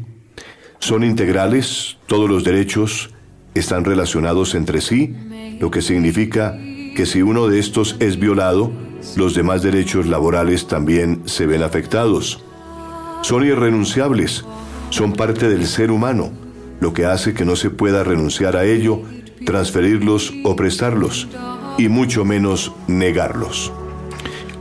Son 0.79 1.01
integrales, 1.01 1.95
todos 2.07 2.29
los 2.29 2.43
derechos 2.43 3.09
están 3.53 3.85
relacionados 3.85 4.53
entre 4.53 4.81
sí, 4.81 5.15
lo 5.61 5.71
que 5.71 5.81
significa 5.81 6.59
que 6.93 7.05
si 7.05 7.21
uno 7.21 7.47
de 7.47 7.59
estos 7.59 7.95
es 8.01 8.19
violado, 8.19 8.73
los 9.15 9.33
demás 9.33 9.63
derechos 9.63 10.07
laborales 10.07 10.67
también 10.67 11.21
se 11.23 11.45
ven 11.45 11.63
afectados. 11.63 12.43
Son 13.21 13.45
irrenunciables, 13.45 14.43
son 14.89 15.13
parte 15.13 15.47
del 15.47 15.67
ser 15.67 15.89
humano, 15.89 16.33
lo 16.81 16.91
que 16.91 17.05
hace 17.05 17.33
que 17.33 17.45
no 17.45 17.55
se 17.55 17.69
pueda 17.69 18.03
renunciar 18.03 18.57
a 18.57 18.65
ello, 18.65 18.99
transferirlos 19.45 20.33
o 20.43 20.57
prestarlos, 20.57 21.29
y 21.77 21.87
mucho 21.87 22.25
menos 22.25 22.73
negarlos. 22.87 23.71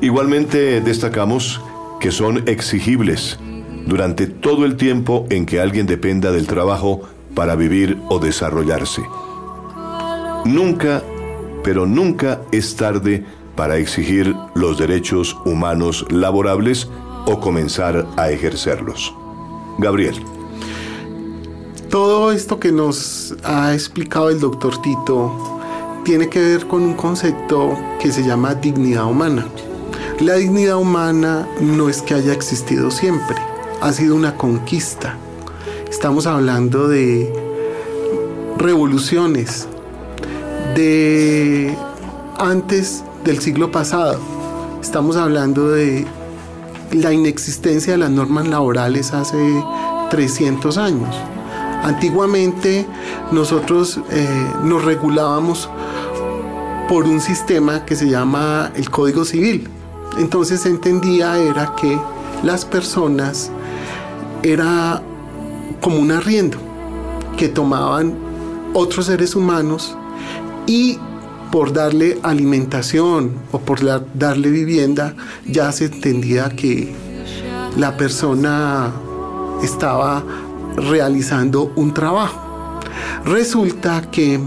Igualmente 0.02 0.80
destacamos 0.80 1.60
que 2.00 2.10
son 2.10 2.42
exigibles 2.48 3.38
durante 3.86 4.26
todo 4.26 4.64
el 4.64 4.76
tiempo 4.76 5.26
en 5.30 5.46
que 5.46 5.60
alguien 5.60 5.86
dependa 5.86 6.32
del 6.32 6.48
trabajo 6.48 7.02
para 7.36 7.54
vivir 7.54 8.02
o 8.08 8.18
desarrollarse. 8.18 9.02
Nunca, 10.44 11.04
pero 11.62 11.86
nunca 11.86 12.40
es 12.50 12.74
tarde 12.74 13.24
para 13.54 13.76
exigir 13.76 14.34
los 14.56 14.76
derechos 14.76 15.36
humanos 15.44 16.04
laborables 16.10 16.88
o 17.26 17.38
comenzar 17.38 18.04
a 18.16 18.28
ejercerlos. 18.32 19.14
Gabriel. 19.78 20.16
Todo 21.90 22.32
esto 22.32 22.58
que 22.58 22.72
nos 22.72 23.36
ha 23.44 23.72
explicado 23.72 24.30
el 24.30 24.40
doctor 24.40 24.82
Tito 24.82 25.60
tiene 26.04 26.28
que 26.28 26.40
ver 26.40 26.66
con 26.66 26.82
un 26.82 26.94
concepto 26.94 27.78
que 28.00 28.10
se 28.10 28.24
llama 28.24 28.56
dignidad 28.56 29.04
humana. 29.04 29.46
La 30.20 30.34
dignidad 30.34 30.76
humana 30.76 31.48
no 31.60 31.88
es 31.88 32.02
que 32.02 32.14
haya 32.14 32.32
existido 32.32 32.90
siempre, 32.90 33.36
ha 33.80 33.92
sido 33.92 34.14
una 34.14 34.36
conquista. 34.36 35.16
Estamos 35.90 36.26
hablando 36.26 36.86
de 36.86 37.32
revoluciones, 38.58 39.66
de 40.76 41.76
antes 42.38 43.02
del 43.24 43.40
siglo 43.40 43.72
pasado. 43.72 44.20
Estamos 44.80 45.16
hablando 45.16 45.70
de 45.70 46.06
la 46.92 47.12
inexistencia 47.12 47.94
de 47.94 47.98
las 47.98 48.10
normas 48.10 48.46
laborales 48.46 49.12
hace 49.12 49.64
300 50.10 50.78
años. 50.78 51.16
Antiguamente 51.82 52.86
nosotros 53.32 53.98
eh, 54.10 54.46
nos 54.62 54.84
regulábamos 54.84 55.68
por 56.88 57.04
un 57.04 57.20
sistema 57.20 57.84
que 57.84 57.96
se 57.96 58.08
llama 58.08 58.70
el 58.76 58.88
Código 58.88 59.24
Civil. 59.24 59.68
Entonces 60.18 60.66
entendía 60.66 61.38
era 61.38 61.74
que 61.74 61.98
las 62.42 62.64
personas 62.64 63.50
era 64.42 65.02
como 65.80 65.98
un 65.98 66.12
arriendo 66.12 66.58
que 67.36 67.48
tomaban 67.48 68.14
otros 68.74 69.06
seres 69.06 69.34
humanos 69.34 69.96
y 70.66 70.98
por 71.50 71.72
darle 71.72 72.18
alimentación 72.22 73.34
o 73.52 73.58
por 73.58 73.80
darle 74.14 74.50
vivienda, 74.50 75.14
ya 75.46 75.70
se 75.70 75.86
entendía 75.86 76.48
que 76.48 76.94
la 77.76 77.96
persona 77.96 78.90
estaba 79.62 80.24
realizando 80.76 81.72
un 81.76 81.92
trabajo. 81.92 82.40
Resulta 83.26 84.10
que 84.10 84.40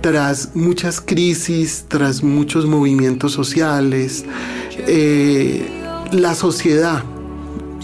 tras 0.00 0.54
muchas 0.54 1.00
crisis, 1.00 1.84
tras 1.88 2.22
muchos 2.22 2.66
movimientos 2.66 3.32
sociales, 3.32 4.24
eh, 4.78 5.68
la 6.12 6.34
sociedad 6.34 7.04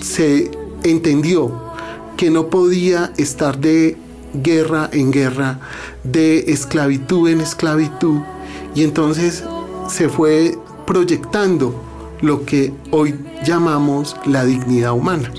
se 0.01 0.51
entendió 0.83 1.73
que 2.17 2.31
no 2.31 2.49
podía 2.49 3.12
estar 3.17 3.59
de 3.59 3.97
guerra 4.35 4.88
en 4.93 5.11
guerra, 5.11 5.61
de 6.05 6.51
esclavitud 6.51 7.29
en 7.29 7.40
esclavitud, 7.40 8.21
y 8.75 8.83
entonces 8.83 9.45
se 9.88 10.09
fue 10.09 10.57
proyectando 10.87 11.75
lo 12.21 12.45
que 12.45 12.73
hoy 12.90 13.14
llamamos 13.45 14.17
la 14.25 14.45
dignidad 14.45 14.93
humana. 14.93 15.31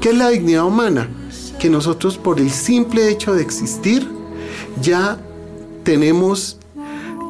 ¿Qué 0.00 0.10
es 0.10 0.16
la 0.16 0.30
dignidad 0.30 0.64
humana? 0.64 1.08
Que 1.60 1.70
nosotros 1.70 2.18
por 2.18 2.40
el 2.40 2.50
simple 2.50 3.08
hecho 3.08 3.34
de 3.34 3.42
existir 3.42 4.08
ya 4.80 5.18
tenemos 5.82 6.58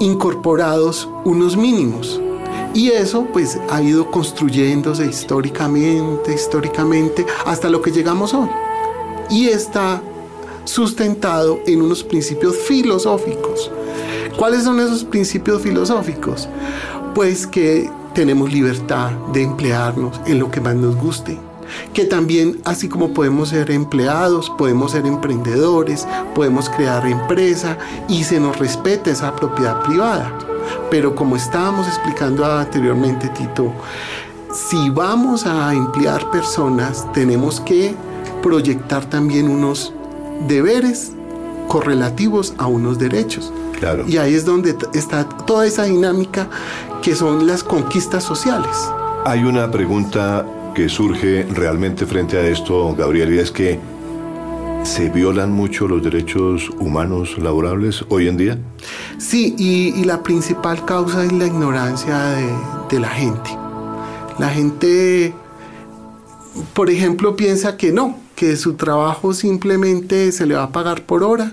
incorporados 0.01 1.09
unos 1.25 1.57
mínimos. 1.57 2.21
Y 2.75 2.91
eso 2.91 3.27
pues 3.33 3.59
ha 3.71 3.83
ido 3.83 4.11
construyéndose 4.11 5.07
históricamente, 5.07 6.35
históricamente, 6.35 7.27
hasta 7.45 7.69
lo 7.69 7.83
que 7.83 7.93
llegamos 7.93 8.33
hoy. 8.33 8.49
Y 9.31 9.49
está 9.49 10.03
sustentado 10.65 11.61
en 11.67 11.83
unos 11.83 12.03
principios 12.03 12.57
filosóficos. 12.57 13.71
¿Cuáles 14.39 14.65
son 14.65 14.81
esos 14.81 15.05
principios 15.05 15.63
filosóficos? 15.63 16.49
Pues 17.15 17.47
que 17.47 17.91
tenemos 18.15 18.53
libertad 18.53 19.11
de 19.33 19.43
emplearnos 19.43 20.21
en 20.27 20.39
lo 20.39 20.51
que 20.51 20.61
más 20.61 20.75
nos 20.75 20.97
guste, 20.97 21.39
que 21.93 22.05
también 22.05 22.61
así 22.65 22.89
como 22.89 23.13
podemos 23.15 23.51
ser 23.51 23.71
empleados, 23.71 24.51
podemos 24.51 24.93
ser 24.93 25.07
emprendedores, 25.07 26.07
podemos 26.35 26.69
crear 26.69 27.07
empresa 27.07 27.79
y 28.09 28.25
se 28.25 28.41
nos 28.41 28.59
respeta 28.59 29.11
esa 29.11 29.35
propiedad 29.37 29.83
privada. 29.83 30.39
Pero 30.91 31.15
como 31.15 31.37
estábamos 31.37 31.87
explicando 31.87 32.45
anteriormente, 32.45 33.29
Tito, 33.29 33.73
si 34.53 34.91
vamos 34.91 35.47
a 35.47 35.73
emplear 35.73 36.31
personas, 36.31 37.11
tenemos 37.13 37.61
que 37.61 37.95
proyectar 38.43 39.05
también 39.07 39.49
unos 39.49 39.93
deberes 40.47 41.13
correlativos 41.69 42.55
a 42.59 42.67
unos 42.67 42.99
derechos. 42.99 43.53
Claro. 43.79 44.05
Y 44.07 44.19
ahí 44.19 44.35
es 44.35 44.45
donde 44.45 44.77
está 44.95 45.29
toda 45.29 45.67
esa 45.67 45.85
dinámica 45.85 46.49
que 47.03 47.15
son 47.17 47.47
las 47.47 47.65
conquistas 47.65 48.23
sociales. 48.23 48.77
Hay 49.25 49.45
una 49.45 49.71
pregunta 49.71 50.45
que 50.75 50.89
surge 50.89 51.45
realmente 51.45 52.07
frente 52.07 52.37
a 52.39 52.47
esto, 52.47 52.95
Gabriel, 52.95 53.35
y 53.35 53.39
es 53.39 53.51
que 53.51 53.79
¿se 54.85 55.09
violan 55.09 55.53
mucho 55.53 55.87
los 55.87 56.03
derechos 56.03 56.71
humanos 56.79 57.39
laborables 57.39 58.05
hoy 58.09 58.29
en 58.29 58.37
día? 58.37 58.59
Sí, 59.19 59.55
y, 59.59 60.05
la 60.05 60.23
principal 60.23 60.85
causa 60.85 61.25
es 61.25 61.33
la 61.33 61.47
ignorancia 61.47 62.19
de, 62.19 62.49
de 62.91 63.01
la 63.01 63.09
gente. 63.09 63.51
La 64.39 64.49
gente, 64.49 65.33
por 66.75 66.91
ejemplo, 66.91 67.37
piensa 67.37 67.77
que 67.77 67.93
no, 67.93 68.17
que 68.35 68.57
su 68.57 68.75
trabajo 68.75 69.35
simplemente 69.35 70.33
se 70.33 70.47
le 70.47 70.55
va 70.55 70.65
a 70.65 70.73
pagar 70.73 71.03
por 71.03 71.23
hora 71.23 71.53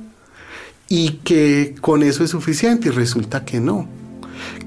y 0.88 1.19
que 1.23 1.75
con 1.82 2.03
eso 2.03 2.23
es 2.23 2.32
suficiente 2.32 2.89
y 2.89 2.91
resulta 2.91 3.45
que 3.45 3.60
no. 3.60 3.99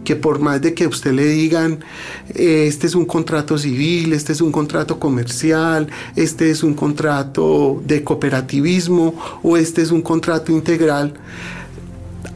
Que 0.05 0.16
por 0.16 0.40
más 0.40 0.61
de 0.61 0.75
que 0.75 0.87
usted 0.87 1.12
le 1.12 1.27
digan, 1.27 1.85
este 2.35 2.87
es 2.87 2.95
un 2.95 3.05
contrato 3.05 3.57
civil, 3.57 4.12
este 4.12 4.33
es 4.33 4.40
un 4.40 4.51
contrato 4.51 4.99
comercial, 4.99 5.88
este 6.16 6.51
es 6.51 6.62
un 6.62 6.75
contrato 6.75 7.81
de 7.87 8.03
cooperativismo 8.03 9.14
o 9.42 9.57
este 9.57 9.83
es 9.83 9.90
un 9.90 10.03
contrato 10.03 10.51
integral, 10.51 11.14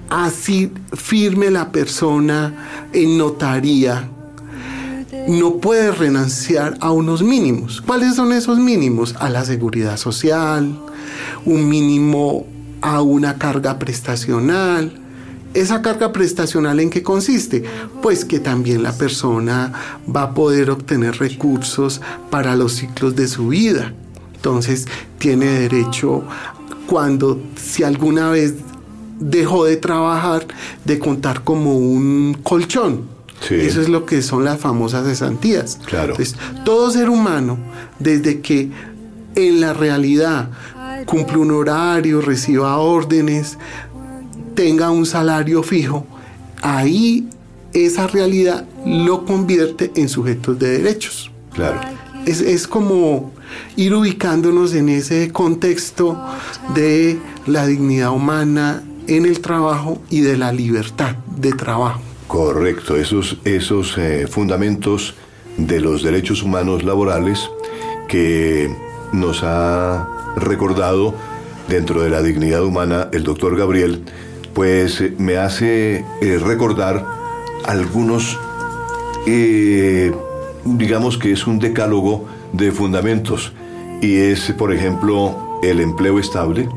así 0.09 0.71
firme 0.93 1.51
la 1.51 1.73
persona 1.73 2.89
en 2.93 3.19
notaría 3.19 4.11
no 5.29 5.57
puede 5.57 5.91
renunciar 5.91 6.77
a 6.81 6.91
unos 6.91 7.23
mínimos. 7.23 7.81
¿Cuáles 7.81 8.15
son 8.15 8.33
esos 8.33 8.59
mínimos? 8.59 9.15
A 9.19 9.29
la 9.29 9.45
seguridad 9.45 9.97
social, 9.97 10.79
un 11.45 11.69
mínimo 11.69 12.47
a 12.81 13.03
una 13.03 13.37
carga 13.37 13.79
prestacional. 13.79 14.93
¿Esa 15.57 15.83
carga 15.83 16.13
prestacional 16.13 16.81
en 16.81 16.91
qué 16.91 17.03
consiste? 17.03 17.65
Pues 18.03 18.25
que 18.25 18.41
también 18.41 18.83
la 18.83 18.93
persona 18.93 19.73
va 20.15 20.23
a 20.23 20.35
poder 20.35 20.71
obtener 20.71 21.19
recursos 21.19 22.01
para 22.31 22.55
los 22.57 22.75
ciclos 22.75 23.17
de 23.17 23.27
su 23.27 23.49
vida. 23.49 23.93
Entonces 24.35 24.87
tiene 25.19 25.47
derecho 25.47 26.25
cuando 26.87 27.41
si 27.57 27.83
alguna 27.83 28.31
vez 28.31 28.55
dejó 29.19 29.65
de 29.65 29.77
trabajar 29.77 30.47
de 30.85 30.99
contar 30.99 31.43
como 31.43 31.77
un 31.77 32.37
colchón 32.43 33.17
eso 33.51 33.81
es 33.81 33.89
lo 33.89 34.07
que 34.07 34.23
son 34.23 34.45
las 34.45 34.59
famosas 34.59 35.07
cesantías. 35.07 35.79
Claro. 35.87 36.13
Entonces, 36.13 36.37
todo 36.65 36.91
ser 36.91 37.09
humano, 37.11 37.59
desde 37.99 38.41
que 38.41 38.71
en 39.35 39.61
la 39.61 39.73
realidad 39.73 40.51
cumple 41.07 41.39
un 41.39 41.51
horario, 41.53 42.21
reciba 42.21 42.79
órdenes, 42.79 43.59
tenga 44.57 44.91
un 44.91 45.07
salario 45.07 45.63
fijo, 45.63 46.05
ahí 46.63 47.29
esa 47.73 48.09
realidad 48.09 48.67
lo 48.85 49.25
convierte 49.25 49.93
en 49.95 50.09
sujetos 50.09 50.59
de 50.59 50.79
derechos. 50.79 51.31
Claro. 51.53 51.81
Es, 52.27 52.41
es 52.41 52.67
como 52.67 53.33
ir 53.77 53.95
ubicándonos 53.95 54.75
en 54.75 54.89
ese 54.89 55.31
contexto 55.31 56.21
de 56.75 57.21
la 57.47 57.67
dignidad 57.67 58.11
humana 58.11 58.83
en 59.07 59.27
el 59.27 59.41
trabajo 59.41 60.03
y 60.11 60.23
de 60.23 60.37
la 60.37 60.53
libertad 60.53 61.15
de 61.37 61.53
trabajo. 61.53 62.01
Correcto, 62.27 62.97
esos, 62.97 63.39
esos 63.45 63.97
eh, 63.99 64.27
fundamentos 64.27 65.15
de 65.57 65.81
los 65.81 66.03
derechos 66.03 66.43
humanos 66.43 66.83
laborales 66.83 67.49
que 68.09 68.69
nos 69.13 69.43
ha 69.43 70.09
recordado 70.37 71.15
dentro 71.69 72.03
de 72.03 72.11
la 72.11 72.23
dignidad 72.23 72.65
humana 72.65 73.09
el 73.13 73.23
doctor 73.23 73.57
Gabriel, 73.57 74.03
pues 74.57 75.01
eh, 75.03 75.15
me 75.19 75.37
hace 75.37 76.05
eh, 76.23 76.39
recordar 76.43 77.07
algunos, 77.67 78.39
digamos 80.65 81.19
que 81.19 81.33
es 81.33 81.47
un 81.47 81.59
decálogo 81.59 82.27
de 82.53 82.73
fundamentos. 82.73 83.53
Y 84.01 84.17
es, 84.17 84.53
por 84.53 84.73
ejemplo, 84.73 85.61
el 85.63 85.81
empleo 85.81 86.19
estable, 86.19 86.69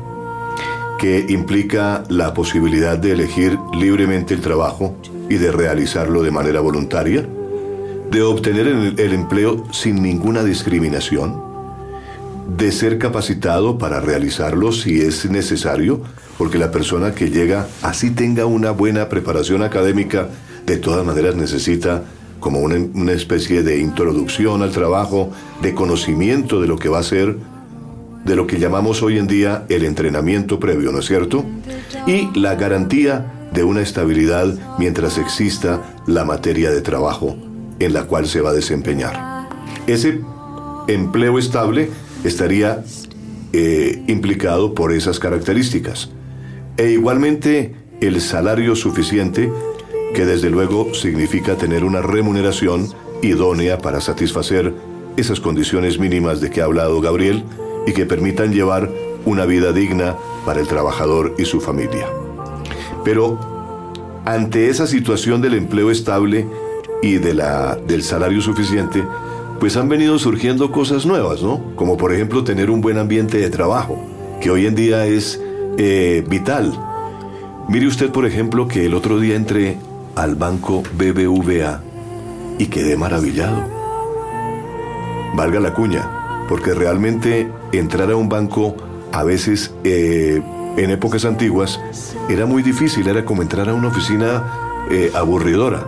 que 0.98 1.24
implica 1.30 2.04
la 2.08 2.34
posibilidad 2.34 2.98
de 2.98 3.12
elegir 3.12 3.58
libremente 3.72 4.34
el 4.34 4.42
trabajo 4.42 4.94
y 5.30 5.36
de 5.36 5.50
realizarlo 5.50 6.22
de 6.22 6.30
manera 6.30 6.60
voluntaria, 6.60 7.26
de 8.10 8.22
obtener 8.22 8.66
el, 8.66 9.12
empleo 9.14 9.64
sin 9.72 10.02
ninguna 10.02 10.44
discriminación, 10.44 11.42
de 12.56 12.72
ser 12.72 12.98
capacitado 12.98 13.78
para 13.78 14.00
realizarlo 14.00 14.72
si 14.72 15.00
es 15.00 15.28
necesario, 15.30 16.02
porque 16.38 16.58
la 16.58 16.70
persona 16.70 17.14
que 17.14 17.30
llega, 17.30 17.68
así 17.82 18.10
tenga 18.10 18.46
una 18.46 18.70
buena 18.70 19.08
preparación 19.08 19.62
académica, 19.62 20.28
de 20.66 20.76
todas 20.76 21.04
maneras 21.04 21.36
necesita 21.36 22.04
como 22.38 22.60
una, 22.60 23.12
especie 23.12 23.62
de 23.62 23.78
introducción 23.78 24.62
al 24.62 24.72
trabajo, 24.72 25.30
de 25.60 25.74
conocimiento 25.74 26.60
de 26.60 26.68
lo 26.68 26.78
que 26.78 26.88
va 26.88 27.00
a 27.00 27.02
ser, 27.02 27.36
de 28.24 28.36
lo 28.36 28.46
que 28.46 28.58
llamamos 28.58 29.02
hoy 29.02 29.18
en 29.18 29.26
día 29.26 29.64
el 29.68 29.84
entrenamiento 29.84 30.58
previo, 30.58 30.90
¿no 30.92 31.00
es 31.00 31.06
cierto? 31.06 31.44
Y 32.06 32.30
la 32.38 32.54
garantía 32.54 33.48
de 33.52 33.62
una 33.62 33.82
estabilidad 33.82 34.54
mientras 34.78 35.18
exista 35.18 35.82
la 36.06 36.24
materia 36.24 36.70
de 36.70 36.80
trabajo 36.80 37.36
en 37.78 37.92
la 37.92 38.04
cual 38.04 38.26
se 38.26 38.40
va 38.40 38.50
a 38.50 38.54
desempeñar. 38.54 39.48
Ese 39.86 40.20
empleo 40.86 41.38
estable 41.38 41.90
estaría 42.24 42.84
eh, 43.52 44.02
implicado 44.06 44.74
por 44.74 44.92
esas 44.92 45.18
características. 45.18 46.10
E 46.76 46.90
igualmente 46.90 47.74
el 48.00 48.20
salario 48.20 48.76
suficiente 48.76 49.50
que 50.14 50.26
desde 50.26 50.50
luego 50.50 50.94
significa 50.94 51.56
tener 51.56 51.84
una 51.84 52.02
remuneración 52.02 52.88
idónea 53.22 53.78
para 53.78 54.00
satisfacer 54.00 54.74
esas 55.16 55.40
condiciones 55.40 55.98
mínimas 55.98 56.40
de 56.40 56.50
que 56.50 56.60
ha 56.62 56.64
hablado 56.64 57.00
Gabriel 57.00 57.44
y 57.86 57.92
que 57.92 58.06
permitan 58.06 58.52
llevar 58.52 58.90
una 59.24 59.44
vida 59.44 59.72
digna 59.72 60.16
para 60.46 60.60
el 60.60 60.66
trabajador 60.66 61.34
y 61.38 61.44
su 61.44 61.60
familia. 61.60 62.06
Pero 63.04 63.38
ante 64.24 64.68
esa 64.68 64.86
situación 64.86 65.40
del 65.40 65.54
empleo 65.54 65.90
estable 65.90 66.46
y 67.02 67.16
de 67.16 67.34
la, 67.34 67.76
del 67.76 68.02
salario 68.02 68.40
suficiente, 68.40 69.04
pues 69.60 69.76
han 69.76 69.90
venido 69.90 70.18
surgiendo 70.18 70.72
cosas 70.72 71.04
nuevas, 71.04 71.42
¿no? 71.42 71.60
Como 71.76 71.98
por 71.98 72.14
ejemplo 72.14 72.42
tener 72.42 72.70
un 72.70 72.80
buen 72.80 72.96
ambiente 72.96 73.36
de 73.36 73.50
trabajo, 73.50 73.98
que 74.40 74.50
hoy 74.50 74.66
en 74.66 74.74
día 74.74 75.04
es 75.04 75.38
eh, 75.76 76.24
vital. 76.26 76.72
Mire 77.68 77.86
usted, 77.86 78.10
por 78.10 78.24
ejemplo, 78.24 78.66
que 78.66 78.86
el 78.86 78.94
otro 78.94 79.20
día 79.20 79.36
entré 79.36 79.76
al 80.16 80.34
banco 80.34 80.82
BBVA 80.94 81.82
y 82.58 82.66
quedé 82.66 82.96
maravillado. 82.96 83.62
Valga 85.36 85.60
la 85.60 85.74
cuña, 85.74 86.46
porque 86.48 86.72
realmente 86.72 87.52
entrar 87.72 88.10
a 88.10 88.16
un 88.16 88.30
banco 88.30 88.74
a 89.12 89.24
veces 89.24 89.74
eh, 89.84 90.40
en 90.78 90.90
épocas 90.90 91.26
antiguas 91.26 91.78
era 92.30 92.46
muy 92.46 92.62
difícil, 92.62 93.06
era 93.06 93.26
como 93.26 93.42
entrar 93.42 93.68
a 93.68 93.74
una 93.74 93.88
oficina 93.88 94.42
eh, 94.90 95.12
aburridora. 95.14 95.84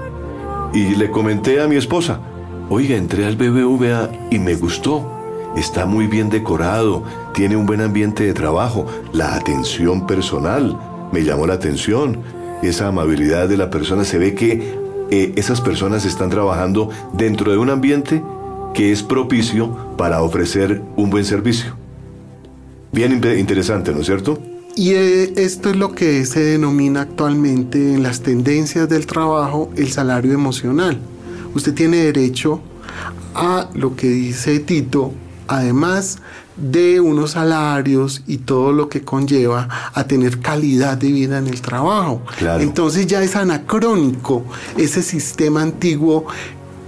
Y 0.74 0.94
le 0.94 1.10
comenté 1.10 1.60
a 1.60 1.68
mi 1.68 1.76
esposa, 1.76 2.20
oiga, 2.68 2.96
entré 2.96 3.26
al 3.26 3.36
BBVA 3.36 4.10
y 4.30 4.38
me 4.38 4.54
gustó. 4.54 5.08
Está 5.56 5.84
muy 5.84 6.06
bien 6.06 6.30
decorado, 6.30 7.02
tiene 7.34 7.56
un 7.56 7.66
buen 7.66 7.82
ambiente 7.82 8.24
de 8.24 8.32
trabajo, 8.32 8.86
la 9.12 9.34
atención 9.34 10.06
personal 10.06 10.78
me 11.12 11.22
llamó 11.22 11.46
la 11.46 11.54
atención 11.54 12.18
esa 12.62 12.88
amabilidad 12.88 13.48
de 13.48 13.56
la 13.56 13.70
persona, 13.70 14.04
se 14.04 14.18
ve 14.18 14.34
que 14.34 14.74
eh, 15.10 15.32
esas 15.36 15.60
personas 15.60 16.04
están 16.04 16.30
trabajando 16.30 16.88
dentro 17.12 17.52
de 17.52 17.58
un 17.58 17.70
ambiente 17.70 18.22
que 18.72 18.90
es 18.92 19.02
propicio 19.02 19.76
para 19.96 20.22
ofrecer 20.22 20.80
un 20.96 21.10
buen 21.10 21.24
servicio. 21.24 21.76
Bien 22.92 23.12
interesante, 23.38 23.92
¿no 23.92 24.00
es 24.00 24.06
cierto? 24.06 24.38
Y 24.74 24.92
eh, 24.92 25.32
esto 25.36 25.70
es 25.70 25.76
lo 25.76 25.92
que 25.92 26.24
se 26.24 26.40
denomina 26.40 27.02
actualmente 27.02 27.94
en 27.94 28.02
las 28.02 28.22
tendencias 28.22 28.88
del 28.88 29.06
trabajo 29.06 29.70
el 29.76 29.90
salario 29.90 30.32
emocional. 30.32 30.98
Usted 31.54 31.74
tiene 31.74 31.98
derecho 31.98 32.60
a 33.34 33.68
lo 33.74 33.96
que 33.96 34.08
dice 34.08 34.60
Tito, 34.60 35.12
además 35.48 36.18
de 36.56 37.00
unos 37.00 37.32
salarios 37.32 38.22
y 38.26 38.38
todo 38.38 38.72
lo 38.72 38.88
que 38.88 39.02
conlleva 39.02 39.68
a 39.94 40.04
tener 40.04 40.40
calidad 40.40 40.96
de 40.98 41.10
vida 41.10 41.38
en 41.38 41.46
el 41.46 41.60
trabajo. 41.60 42.22
Entonces 42.60 43.06
ya 43.06 43.22
es 43.22 43.36
anacrónico 43.36 44.44
ese 44.76 45.02
sistema 45.02 45.62
antiguo 45.62 46.26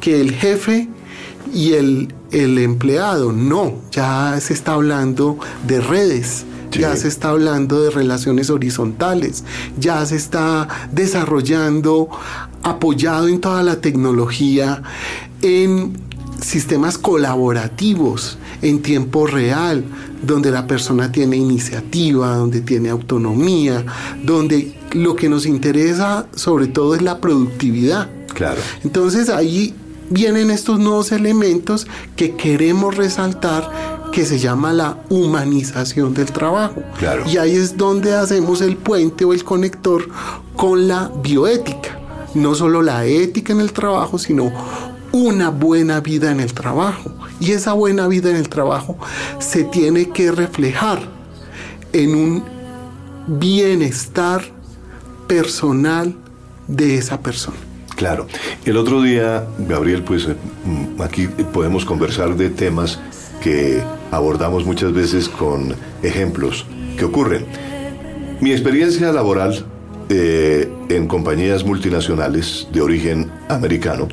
que 0.01 0.21
el 0.21 0.33
jefe 0.33 0.89
y 1.53 1.73
el, 1.75 2.15
el 2.31 2.59
empleado, 2.59 3.33
no, 3.33 3.75
ya 3.91 4.39
se 4.41 4.53
está 4.53 4.73
hablando 4.75 5.39
de 5.67 5.81
redes. 5.81 6.45
Ya 6.79 6.97
se 6.97 7.09
está 7.09 7.31
hablando 7.31 7.83
de 7.83 7.91
relaciones 7.91 8.51
horizontales, 8.51 9.45
ya 9.79 10.05
se 10.07 10.17
está 10.17 10.69
desarrollando, 10.93 12.09
apoyado 12.63 13.29
en 13.29 13.41
toda 13.41 13.63
la 13.63 13.81
tecnología, 13.81 14.83
en 15.43 15.97
sistemas 16.41 16.99
colaborativos 16.99 18.39
en 18.63 18.83
tiempo 18.83 19.27
real, 19.27 19.85
donde 20.23 20.51
la 20.51 20.67
persona 20.67 21.13
tiene 21.13 21.37
iniciativa, 21.37 22.37
donde 22.37 22.61
tiene 22.61 22.91
autonomía, 22.91 23.85
donde 24.23 24.75
lo 24.93 25.17
que 25.17 25.29
nos 25.29 25.47
interesa 25.47 26.27
sobre 26.35 26.67
todo 26.67 26.95
es 26.95 27.03
la 27.03 27.21
productividad. 27.21 28.09
Claro. 28.35 28.61
Entonces 28.83 29.29
ahí 29.29 29.75
vienen 30.11 30.51
estos 30.51 30.79
nuevos 30.79 31.13
elementos 31.13 31.87
que 32.17 32.37
queremos 32.37 32.97
resaltar 32.97 33.71
que 34.13 34.25
se 34.25 34.39
llama 34.39 34.73
la 34.73 34.99
humanización 35.09 36.15
del 36.15 36.31
trabajo. 36.31 36.83
Claro. 36.99 37.25
Y 37.29 37.37
ahí 37.37 37.57
es 37.57 37.77
donde 37.77 38.15
hacemos 38.15 38.61
el 38.61 38.77
puente 38.77 39.25
o 39.25 39.33
el 39.33 39.43
conector 39.43 40.09
con 40.55 40.87
la 40.87 41.11
bioética. 41.23 41.99
No 42.35 42.55
solo 42.55 42.83
la 42.83 43.07
ética 43.07 43.53
en 43.53 43.61
el 43.61 43.73
trabajo, 43.73 44.19
sino 44.19 44.53
una 45.13 45.51
buena 45.51 46.01
vida 46.01 46.31
en 46.31 46.41
el 46.41 46.53
trabajo. 46.53 47.11
Y 47.41 47.53
esa 47.53 47.73
buena 47.73 48.07
vida 48.09 48.31
en 48.31 48.37
el 48.37 48.49
trabajo 48.49 48.97
se 49.39 49.65
tiene 49.65 50.11
que 50.11 50.31
reflejar 50.33 51.01
en 51.93 52.15
un 52.15 52.45
bienestar 53.27 54.45
personal 55.27 56.15
de 56.69 56.99
esa 56.99 57.21
persona. 57.21 57.64
Claro. 58.05 58.27
El 58.67 58.77
otro 58.77 59.01
día, 59.01 59.47
Gabriel, 59.61 60.03
pues 60.03 60.29
mm, 60.29 61.01
aquí 61.01 61.27
podemos 61.27 61.87
conversar 61.87 62.37
de 62.37 62.51
temas 62.51 63.01
que 63.43 63.83
abordamos 64.11 64.67
muchas 64.67 64.93
veces 64.93 65.27
con 65.27 65.75
ejemplos 66.03 66.67
que 66.99 67.07
ocurren. 67.07 67.47
Mi 68.43 68.53
experiencia 68.53 69.11
laboral 69.11 69.65
eh, 70.11 70.71
en 70.91 71.07
compañías 71.09 71.65
multinacionales 71.65 72.69
de 72.75 72.83
origen 72.83 73.31
americano 73.49 74.07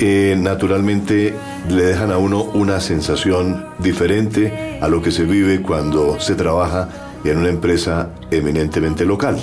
eh, 0.00 0.34
naturalmente 0.36 1.32
le 1.70 1.84
dejan 1.84 2.10
a 2.10 2.18
uno 2.18 2.42
una 2.42 2.80
sensación 2.80 3.66
diferente 3.78 4.80
a 4.82 4.88
lo 4.88 5.00
que 5.00 5.12
se 5.12 5.22
vive 5.22 5.62
cuando 5.62 6.18
se 6.18 6.34
trabaja 6.34 6.88
en 7.22 7.38
una 7.38 7.50
empresa 7.50 8.10
eminentemente 8.32 9.04
local. 9.04 9.36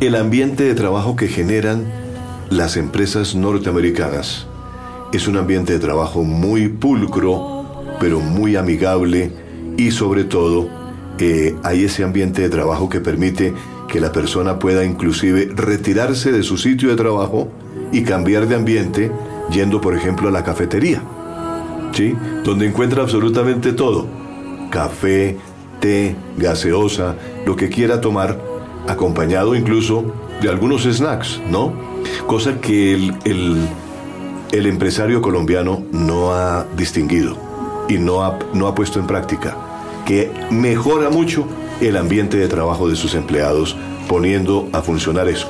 El 0.00 0.14
ambiente 0.14 0.64
de 0.64 0.74
trabajo 0.74 1.16
que 1.16 1.28
generan 1.28 2.05
las 2.50 2.76
empresas 2.76 3.34
norteamericanas 3.34 4.46
es 5.12 5.26
un 5.28 5.36
ambiente 5.36 5.72
de 5.72 5.78
trabajo 5.78 6.22
muy 6.22 6.68
pulcro, 6.68 7.64
pero 7.98 8.20
muy 8.20 8.56
amigable 8.56 9.32
y 9.76 9.90
sobre 9.90 10.24
todo 10.24 10.68
eh, 11.18 11.56
hay 11.62 11.84
ese 11.84 12.04
ambiente 12.04 12.42
de 12.42 12.50
trabajo 12.50 12.88
que 12.88 13.00
permite 13.00 13.54
que 13.88 14.00
la 14.00 14.12
persona 14.12 14.58
pueda 14.58 14.84
inclusive 14.84 15.48
retirarse 15.54 16.32
de 16.32 16.42
su 16.42 16.56
sitio 16.56 16.90
de 16.90 16.96
trabajo 16.96 17.48
y 17.92 18.02
cambiar 18.02 18.46
de 18.46 18.56
ambiente 18.56 19.10
yendo, 19.50 19.80
por 19.80 19.94
ejemplo, 19.94 20.28
a 20.28 20.32
la 20.32 20.44
cafetería, 20.44 21.02
¿sí? 21.92 22.14
Donde 22.44 22.66
encuentra 22.66 23.02
absolutamente 23.02 23.72
todo: 23.72 24.06
café, 24.70 25.36
té, 25.80 26.16
gaseosa, 26.36 27.16
lo 27.46 27.56
que 27.56 27.68
quiera 27.68 28.00
tomar, 28.00 28.40
acompañado 28.88 29.54
incluso 29.54 30.12
de 30.42 30.48
algunos 30.48 30.82
snacks, 30.82 31.40
¿no? 31.48 31.85
Cosa 32.26 32.60
que 32.60 32.94
el, 32.94 33.68
el, 34.52 34.66
empresario 34.66 35.22
colombiano 35.22 35.82
no 35.92 36.32
ha 36.32 36.66
distinguido 36.76 37.36
y 37.88 37.98
no 37.98 38.24
ha, 38.24 38.38
no 38.52 38.66
ha 38.66 38.74
puesto 38.74 38.98
en 38.98 39.06
práctica, 39.06 39.56
que 40.04 40.30
mejora 40.50 41.10
mucho 41.10 41.46
el 41.80 41.96
ambiente 41.96 42.36
de 42.36 42.48
trabajo 42.48 42.88
de 42.88 42.96
sus 42.96 43.14
empleados 43.14 43.76
poniendo 44.08 44.68
a 44.72 44.82
funcionar 44.82 45.28
eso. 45.28 45.48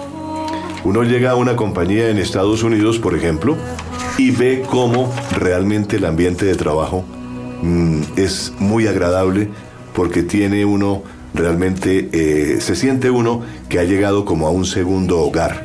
Uno 0.85 1.03
llega 1.03 1.33
a 1.33 1.35
una 1.35 1.57
compañía 1.57 2.11
en 2.11 2.19
Estados 2.19 2.63
Unidos, 2.63 2.99
por 2.99 3.15
ejemplo, 3.17 3.57
y 4.19 4.31
ve 4.31 4.63
cómo 4.69 5.13
realmente 5.33 5.97
el 5.97 6.05
ambiente 6.05 6.45
de 6.45 6.55
trabajo 6.55 7.05
mm, 7.63 8.03
es 8.17 8.53
muy 8.59 8.87
agradable 8.87 9.49
porque 9.95 10.23
tiene 10.23 10.65
uno 10.65 11.03
realmente, 11.35 12.09
eh, 12.13 12.61
se 12.61 12.75
siente 12.77 13.11
uno 13.11 13.43
que 13.69 13.79
ha 13.79 13.85
llegado 13.85 14.25
como 14.25 14.47
a 14.47 14.51
un 14.51 14.65
segundo 14.65 15.21
hogar. 15.21 15.65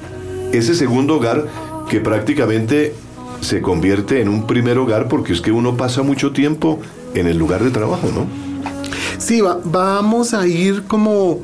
Ese 0.51 0.75
segundo 0.75 1.15
hogar 1.15 1.47
que 1.89 1.99
prácticamente 1.99 2.93
se 3.41 3.61
convierte 3.61 4.21
en 4.21 4.29
un 4.29 4.47
primer 4.47 4.77
hogar 4.77 5.07
porque 5.07 5.33
es 5.33 5.41
que 5.41 5.51
uno 5.51 5.75
pasa 5.75 6.03
mucho 6.03 6.31
tiempo 6.31 6.79
en 7.13 7.27
el 7.27 7.37
lugar 7.37 7.63
de 7.63 7.71
trabajo, 7.71 8.07
¿no? 8.13 8.25
Sí, 9.17 9.41
vamos 9.65 10.33
a 10.33 10.47
ir 10.47 10.83
como 10.83 11.39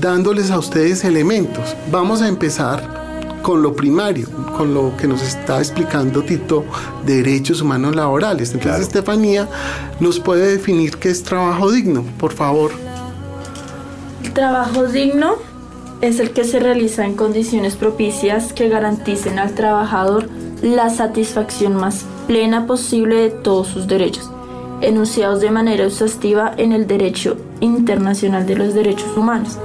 dándoles 0.00 0.50
a 0.50 0.58
ustedes 0.58 1.04
elementos. 1.04 1.74
Vamos 1.90 2.22
a 2.22 2.28
empezar 2.28 3.04
con 3.42 3.62
lo 3.62 3.74
primario, 3.74 4.28
con 4.56 4.72
lo 4.72 4.96
que 4.96 5.06
nos 5.06 5.22
está 5.22 5.58
explicando 5.58 6.22
Tito, 6.22 6.64
derechos 7.04 7.60
humanos 7.60 7.94
laborales. 7.94 8.52
Entonces, 8.52 8.82
Estefanía 8.82 9.48
nos 10.00 10.18
puede 10.18 10.52
definir 10.52 10.96
qué 10.96 11.10
es 11.10 11.22
trabajo 11.22 11.70
digno, 11.70 12.04
por 12.18 12.32
favor. 12.32 12.72
Trabajo 14.32 14.86
digno 14.86 15.36
es 16.04 16.20
el 16.20 16.32
que 16.32 16.44
se 16.44 16.60
realiza 16.60 17.06
en 17.06 17.14
condiciones 17.14 17.76
propicias 17.76 18.52
que 18.52 18.68
garanticen 18.68 19.38
al 19.38 19.54
trabajador 19.54 20.28
la 20.60 20.90
satisfacción 20.90 21.76
más 21.76 22.04
plena 22.26 22.66
posible 22.66 23.16
de 23.16 23.30
todos 23.30 23.68
sus 23.68 23.86
derechos, 23.86 24.30
enunciados 24.82 25.40
de 25.40 25.50
manera 25.50 25.84
exhaustiva 25.84 26.52
en 26.58 26.72
el 26.72 26.86
derecho 26.86 27.38
internacional 27.60 28.46
de 28.46 28.54
los 28.54 28.74
derechos 28.74 29.16
humanos. 29.16 29.58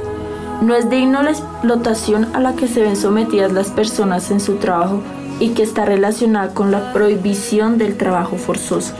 No 0.61 0.75
es 0.75 0.89
digno 0.89 1.23
la 1.23 1.31
explotación 1.31 2.29
a 2.33 2.39
la 2.39 2.55
que 2.55 2.69
se 2.69 2.83
ven 2.83 2.95
sometidas 2.95 3.51
las 3.51 3.69
personas 3.69 4.31
en 4.31 4.39
su 4.39 4.55
trabajo 4.55 5.01
y 5.41 5.49
que 5.49 5.63
está 5.63 5.83
relacionada 5.83 6.53
con 6.53 6.71
la 6.71 6.93
prohibición 6.93 7.77
del 7.77 7.97
trabajo 7.97 8.37
forzoso, 8.37 8.93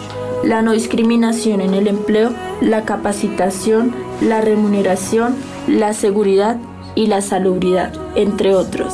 la 0.44 0.62
no 0.62 0.74
discriminación 0.74 1.62
en 1.62 1.74
el 1.74 1.88
empleo, 1.88 2.32
la 2.60 2.84
capacitación, 2.84 3.94
la 4.20 4.42
remuneración, 4.42 5.36
la 5.68 5.94
seguridad 5.94 6.58
y 7.00 7.08
la 7.08 7.22
salubridad, 7.22 7.94
entre 8.16 8.54
otros. 8.54 8.94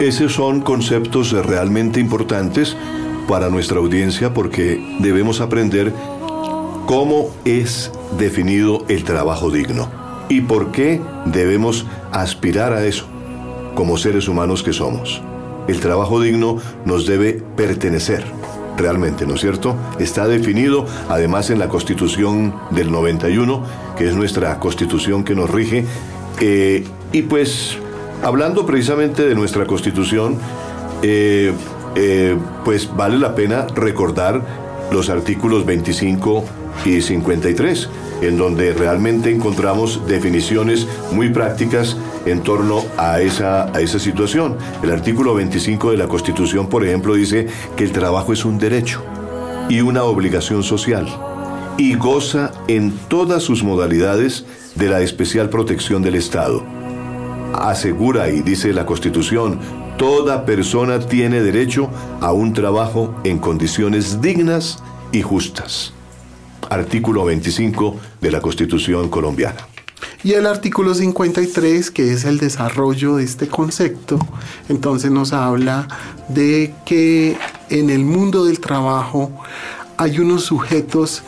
Esos 0.00 0.34
son 0.34 0.60
conceptos 0.60 1.32
realmente 1.32 1.98
importantes 1.98 2.76
para 3.26 3.48
nuestra 3.48 3.78
audiencia 3.78 4.34
porque 4.34 4.98
debemos 5.00 5.40
aprender 5.40 5.94
cómo 6.84 7.30
es 7.46 7.90
definido 8.18 8.84
el 8.88 9.04
trabajo 9.04 9.50
digno 9.50 9.88
y 10.28 10.42
por 10.42 10.72
qué 10.72 11.00
debemos 11.24 11.86
aspirar 12.12 12.74
a 12.74 12.84
eso 12.84 13.06
como 13.74 13.96
seres 13.96 14.28
humanos 14.28 14.62
que 14.62 14.74
somos. 14.74 15.22
El 15.68 15.80
trabajo 15.80 16.20
digno 16.20 16.58
nos 16.84 17.06
debe 17.06 17.42
pertenecer, 17.56 18.24
realmente, 18.76 19.26
¿no 19.26 19.36
es 19.36 19.40
cierto? 19.40 19.74
Está 19.98 20.28
definido 20.28 20.84
además 21.08 21.48
en 21.48 21.58
la 21.58 21.68
Constitución 21.68 22.54
del 22.72 22.92
91, 22.92 23.62
que 23.96 24.06
es 24.06 24.14
nuestra 24.14 24.60
constitución 24.60 25.24
que 25.24 25.34
nos 25.34 25.48
rige. 25.48 25.86
Eh, 26.40 26.84
y 27.12 27.22
pues, 27.22 27.76
hablando 28.22 28.66
precisamente 28.66 29.26
de 29.26 29.34
nuestra 29.34 29.66
constitución, 29.66 30.38
eh, 31.02 31.52
eh, 31.94 32.36
pues 32.64 32.94
vale 32.94 33.18
la 33.18 33.34
pena 33.34 33.66
recordar 33.74 34.42
los 34.90 35.08
artículos 35.08 35.64
25 35.64 36.44
y 36.84 37.00
53 37.00 37.88
en 38.22 38.38
donde 38.38 38.72
realmente 38.72 39.30
encontramos 39.30 40.06
definiciones 40.06 40.86
muy 41.12 41.30
prácticas 41.30 41.96
en 42.24 42.42
torno 42.42 42.82
a 42.96 43.20
esa, 43.20 43.74
a 43.74 43.80
esa 43.80 43.98
situación. 43.98 44.56
El 44.82 44.90
artículo 44.90 45.34
25 45.34 45.90
de 45.90 45.96
la 45.98 46.08
Constitución, 46.08 46.68
por 46.68 46.84
ejemplo, 46.84 47.14
dice 47.14 47.46
que 47.76 47.84
el 47.84 47.92
trabajo 47.92 48.32
es 48.32 48.44
un 48.44 48.58
derecho 48.58 49.02
y 49.68 49.80
una 49.80 50.04
obligación 50.04 50.62
social 50.62 51.06
y 51.76 51.94
goza 51.94 52.52
en 52.68 52.92
todas 53.08 53.42
sus 53.42 53.62
modalidades 53.62 54.46
de 54.76 54.88
la 54.88 55.00
especial 55.00 55.50
protección 55.50 56.02
del 56.02 56.14
Estado. 56.14 56.62
Asegura, 57.54 58.28
y 58.30 58.42
dice 58.42 58.72
la 58.72 58.86
Constitución, 58.86 59.58
toda 59.96 60.44
persona 60.44 60.98
tiene 61.00 61.42
derecho 61.42 61.88
a 62.20 62.32
un 62.32 62.52
trabajo 62.52 63.14
en 63.24 63.38
condiciones 63.38 64.20
dignas 64.20 64.82
y 65.12 65.22
justas 65.22 65.92
artículo 66.70 67.24
25 67.24 67.96
de 68.20 68.30
la 68.30 68.40
Constitución 68.40 69.08
colombiana. 69.08 69.66
Y 70.22 70.32
el 70.32 70.46
artículo 70.46 70.94
53, 70.94 71.90
que 71.90 72.12
es 72.12 72.24
el 72.24 72.38
desarrollo 72.38 73.16
de 73.16 73.24
este 73.24 73.48
concepto, 73.48 74.18
entonces 74.68 75.10
nos 75.10 75.32
habla 75.32 75.86
de 76.28 76.74
que 76.84 77.36
en 77.70 77.90
el 77.90 78.04
mundo 78.04 78.44
del 78.44 78.60
trabajo 78.60 79.30
hay 79.96 80.18
unos 80.18 80.44
sujetos 80.44 81.22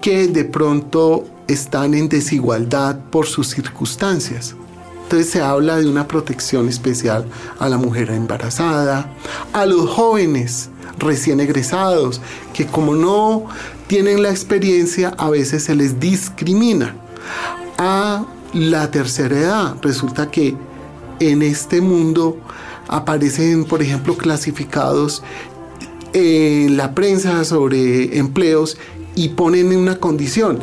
que 0.00 0.28
de 0.28 0.44
pronto 0.44 1.24
están 1.52 1.94
en 1.94 2.08
desigualdad 2.08 2.98
por 3.10 3.26
sus 3.26 3.48
circunstancias. 3.48 4.54
Entonces 5.02 5.30
se 5.30 5.40
habla 5.42 5.76
de 5.78 5.88
una 5.88 6.06
protección 6.06 6.68
especial 6.68 7.26
a 7.58 7.68
la 7.68 7.78
mujer 7.78 8.10
embarazada, 8.10 9.12
a 9.52 9.66
los 9.66 9.90
jóvenes 9.90 10.70
recién 10.98 11.40
egresados, 11.40 12.20
que 12.52 12.66
como 12.66 12.94
no 12.94 13.46
tienen 13.88 14.22
la 14.22 14.30
experiencia, 14.30 15.12
a 15.18 15.28
veces 15.28 15.64
se 15.64 15.74
les 15.74 15.98
discrimina. 15.98 16.94
A 17.78 18.24
la 18.52 18.90
tercera 18.90 19.36
edad, 19.36 19.76
resulta 19.82 20.30
que 20.30 20.54
en 21.18 21.42
este 21.42 21.80
mundo 21.80 22.38
aparecen, 22.86 23.64
por 23.64 23.82
ejemplo, 23.82 24.16
clasificados 24.16 25.22
en 26.12 26.76
la 26.76 26.94
prensa 26.94 27.44
sobre 27.44 28.16
empleos 28.18 28.78
y 29.14 29.30
ponen 29.30 29.72
en 29.72 29.78
una 29.78 29.98
condición 29.98 30.60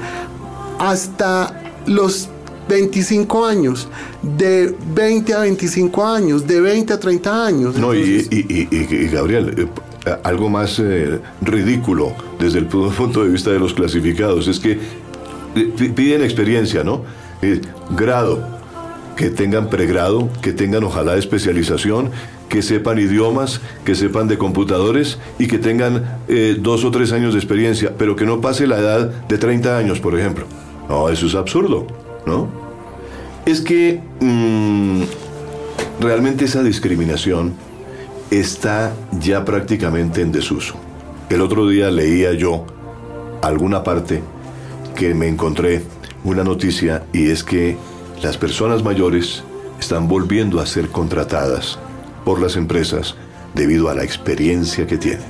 hasta 0.79 1.73
los 1.85 2.29
25 2.67 3.45
años, 3.45 3.87
de 4.21 4.75
20 4.93 5.33
a 5.33 5.39
25 5.39 6.05
años, 6.05 6.45
de 6.45 6.59
20 6.59 6.93
a 6.93 6.99
30 6.99 7.45
años. 7.45 7.77
No, 7.77 7.95
y, 7.95 8.27
y, 8.29 9.07
Gabriel, 9.07 9.53
eh, 9.57 9.67
algo 10.23 10.49
más 10.49 10.79
eh, 10.79 11.19
ridículo 11.41 12.13
desde 12.39 12.59
el 12.59 12.65
punto 12.67 13.23
de 13.23 13.29
vista 13.29 13.51
de 13.51 13.59
los 13.59 13.73
clasificados. 13.73 14.47
Es 14.47 14.59
que 14.59 14.79
eh, 15.55 15.91
piden 15.95 16.23
experiencia, 16.23 16.83
¿no? 16.83 17.03
Eh, 17.41 17.61
grado, 17.91 18.57
que 19.15 19.29
tengan 19.29 19.69
pregrado, 19.69 20.29
que 20.41 20.53
tengan 20.53 20.83
ojalá 20.83 21.15
especialización, 21.17 22.11
que 22.49 22.61
sepan 22.61 22.99
idiomas, 22.99 23.61
que 23.83 23.95
sepan 23.95 24.27
de 24.27 24.37
computadores 24.37 25.17
y 25.37 25.47
que 25.47 25.57
tengan 25.57 26.19
dos 26.59 26.85
o 26.85 26.91
tres 26.91 27.11
años 27.11 27.33
de 27.33 27.39
experiencia, 27.39 27.93
pero 27.97 28.15
que 28.15 28.25
no 28.25 28.39
pase 28.39 28.67
la 28.67 28.77
edad 28.77 29.09
de 29.27 29.37
30 29.37 29.77
años, 29.77 29.99
por 29.99 30.17
ejemplo. 30.17 30.45
No, 30.89 31.09
eso 31.09 31.25
es 31.27 31.35
absurdo, 31.35 31.87
¿no? 32.25 32.47
Es 33.45 33.61
que 33.61 34.01
mm, 34.19 35.01
realmente 35.99 36.45
esa 36.45 36.63
discriminación 36.63 37.53
está 38.31 38.93
ya 39.19 39.45
prácticamente 39.45 40.21
en 40.21 40.31
desuso. 40.31 40.75
El 41.29 41.41
otro 41.41 41.67
día 41.67 41.89
leía 41.91 42.33
yo 42.33 42.65
alguna 43.41 43.83
parte 43.83 44.21
que 44.95 45.13
me 45.13 45.27
encontré 45.27 45.83
una 46.23 46.43
noticia 46.43 47.03
y 47.13 47.29
es 47.29 47.43
que 47.43 47.77
las 48.21 48.37
personas 48.37 48.83
mayores 48.83 49.43
están 49.79 50.07
volviendo 50.07 50.59
a 50.59 50.65
ser 50.65 50.89
contratadas 50.89 51.77
por 52.25 52.41
las 52.41 52.55
empresas 52.55 53.15
debido 53.53 53.89
a 53.89 53.95
la 53.95 54.03
experiencia 54.03 54.87
que 54.87 54.97
tienen. 54.97 55.25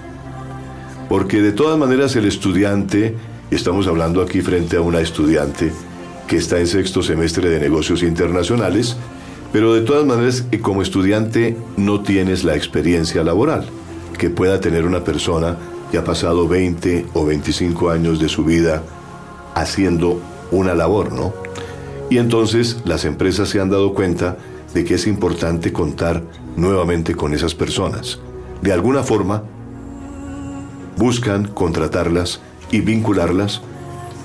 Porque 1.09 1.41
de 1.41 1.51
todas 1.51 1.77
maneras 1.77 2.15
el 2.15 2.25
estudiante, 2.25 3.15
estamos 3.51 3.87
hablando 3.87 4.21
aquí 4.21 4.41
frente 4.41 4.77
a 4.77 4.81
una 4.81 4.99
estudiante 4.99 5.71
que 6.27 6.37
está 6.37 6.59
en 6.59 6.67
sexto 6.67 7.01
semestre 7.01 7.49
de 7.49 7.59
negocios 7.59 8.03
internacionales, 8.03 8.97
pero 9.53 9.73
de 9.73 9.81
todas 9.81 10.05
maneras, 10.05 10.45
eh, 10.51 10.59
como 10.59 10.81
estudiante 10.81 11.55
no 11.77 12.01
tienes 12.01 12.43
la 12.43 12.55
experiencia 12.55 13.23
laboral 13.23 13.65
que 14.17 14.29
pueda 14.29 14.59
tener 14.59 14.85
una 14.85 15.03
persona 15.03 15.57
que 15.91 15.97
ha 15.97 16.03
pasado 16.03 16.47
20 16.47 17.05
o 17.13 17.25
25 17.25 17.89
años 17.89 18.19
de 18.19 18.27
su 18.27 18.43
vida 18.43 18.83
haciendo 19.55 20.19
una 20.51 20.75
labor, 20.75 21.13
¿no? 21.13 21.33
Y 22.09 22.17
entonces 22.17 22.81
las 22.85 23.05
empresas 23.05 23.49
se 23.49 23.61
han 23.61 23.69
dado 23.69 23.93
cuenta 23.93 24.37
de 24.73 24.83
que 24.83 24.95
es 24.95 25.07
importante 25.07 25.71
contar 25.71 26.23
nuevamente 26.55 27.15
con 27.15 27.33
esas 27.33 27.55
personas. 27.55 28.19
De 28.61 28.73
alguna 28.73 29.03
forma, 29.03 29.43
buscan 30.97 31.47
contratarlas 31.47 32.41
y 32.71 32.81
vincularlas 32.81 33.61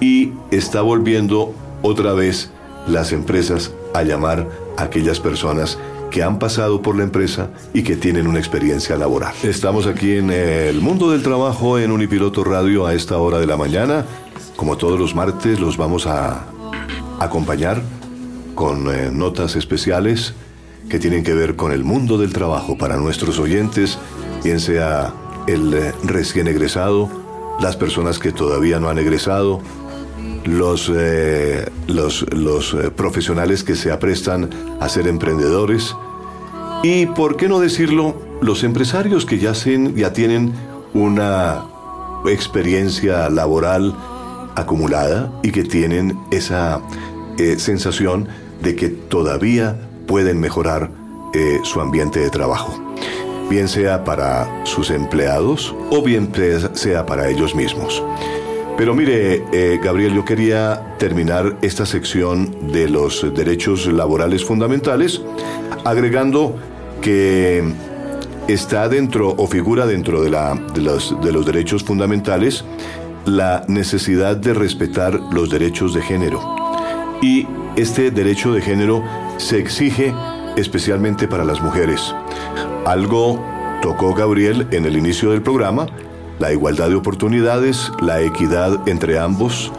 y 0.01 0.33
está 0.51 0.83
volviendo 0.83 1.55
otra 1.83 2.13
vez 2.13 2.51
las 2.87 3.13
empresas 3.13 3.73
a 3.95 4.03
llamar 4.03 4.49
a 4.77 4.85
aquellas 4.85 5.21
personas 5.21 5.79
que 6.11 6.23
han 6.23 6.39
pasado 6.39 6.83
por 6.83 6.97
la 6.97 7.05
empresa 7.05 7.51
y 7.73 7.83
que 7.83 7.97
tienen 7.97 8.27
una 8.27 8.39
experiencia 8.39 8.97
laboral. 8.97 9.33
Estamos 9.43 9.87
aquí 9.87 10.17
en 10.17 10.31
el 10.31 10.81
mundo 10.81 11.11
del 11.11 11.23
trabajo 11.23 11.79
en 11.79 11.91
Unipiloto 11.91 12.45
Radio 12.45 12.87
a 12.87 12.95
esta 12.95 13.17
hora 13.17 13.39
de 13.39 13.47
la 13.47 13.57
mañana. 13.57 14.05
Como 14.57 14.77
todos 14.77 15.01
los 15.01 15.15
martes, 15.15 15.59
los 15.59 15.79
vamos 15.79 16.07
a 16.07 16.45
acompañar 17.19 17.81
con 18.55 18.95
eh, 18.95 19.11
notas 19.11 19.57
especiales 19.57 20.35
que 20.91 20.99
tienen 20.99 21.25
que 21.25 21.33
ver 21.33 21.57
con 21.57 21.73
el 21.73 21.85
mundo 21.85 22.19
del 22.19 22.33
trabajo 22.33 22.77
para 22.77 22.97
nuestros 22.97 23.39
oyentes, 23.39 23.99
bien 24.45 24.61
sea 24.61 25.15
el 25.47 25.73
eh, 25.73 25.93
recién 26.05 26.49
egresado, 26.49 27.09
las 27.61 27.77
personas 27.77 28.19
que 28.19 28.33
todavía 28.33 28.81
no 28.81 28.89
han 28.89 28.99
egresado, 28.99 29.61
los, 30.45 30.91
eh, 30.95 31.71
los, 31.87 32.23
eh, 32.75 32.91
profesionales 32.91 33.65
que 33.65 33.77
se 33.77 33.91
aprestan 33.93 34.51
a 34.81 34.89
ser 34.89 35.07
emprendedores. 35.07 35.95
Y, 36.83 37.07
por 37.07 37.37
qué 37.37 37.49
no 37.49 37.61
decirlo, 37.61 38.17
los 38.41 38.65
empresarios 38.65 39.25
que 39.25 39.39
ya, 39.39 39.53
ya 39.53 40.13
tienen 40.13 40.53
una 40.95 41.65
experiencia 42.27 43.31
laboral 43.31 43.95
acumulada 44.57 45.33
y 45.43 45.53
que 45.53 45.63
tienen 45.65 46.19
esa 46.31 46.81
eh, 47.39 47.59
sensación 47.59 48.29
de 48.63 48.77
que 48.77 48.89
todavía 48.89 49.77
pueden 50.07 50.41
mejorar 50.41 50.91
su 51.65 51.81
ambiente 51.81 52.21
de 52.21 52.29
trabajo, 52.29 52.92
bien 53.53 53.69
sea 53.69 54.03
para 54.03 54.65
sus 54.65 54.91
empleados 54.91 55.75
o 55.91 56.03
bien 56.03 56.33
sea 56.73 57.05
para 57.05 57.29
ellos 57.29 57.55
mismos. 57.55 58.03
Pero 58.79 58.95
mire, 58.95 59.45
eh, 59.53 59.79
Gabriel, 59.85 60.15
yo 60.15 60.25
quería 60.25 60.97
terminar 60.99 61.59
esta 61.61 61.85
sección 61.85 62.73
de 62.73 62.89
los 62.89 63.27
derechos 63.35 63.85
laborales 63.93 64.43
fundamentales 64.43 65.21
agregando 65.85 66.57
que 67.03 67.63
está 68.49 68.89
dentro 68.89 69.35
o 69.37 69.47
figura 69.47 69.85
dentro 69.85 70.23
de, 70.23 70.31
la, 70.31 70.55
de 70.55 71.33
los 71.33 71.45
derechos 71.45 71.85
fundamentales 71.85 72.65
la 73.27 73.67
necesidad 73.69 74.35
de 74.35 74.55
respetar 74.55 75.13
los 75.31 75.51
derechos 75.51 75.93
de 75.93 76.01
género. 76.01 76.41
Y 77.21 77.47
este 77.77 78.11
derecho 78.11 78.55
de 78.55 78.63
género 78.63 79.05
se 79.37 79.59
exige 79.59 80.15
especialmente 80.57 81.29
para 81.29 81.45
las 81.45 81.61
mujeres. 81.61 82.15
Algo 82.87 83.41
tocó 83.81 84.13
Gabriel 84.13 84.67
en 84.73 84.85
el 84.87 84.97
inicio 84.97 85.31
del 85.31 85.43
programa. 85.43 85.87
La 86.41 86.53
igualdad 86.53 86.89
de 86.89 86.97
oportunidades, 86.97 87.93
la 88.01 88.21
equidad 88.23 88.89
entre 88.89 89.19
ambos 89.19 89.71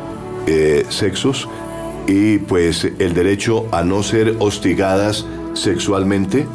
eh, 0.48 0.86
sexos. 0.88 1.50
Y 2.08 2.38
pues 2.38 2.86
el 3.00 3.14
derecho 3.14 3.66
a 3.72 3.84
no 3.84 4.04
ser 4.04 4.38
hostigadas 4.40 5.26
sexualmente, 5.54 6.46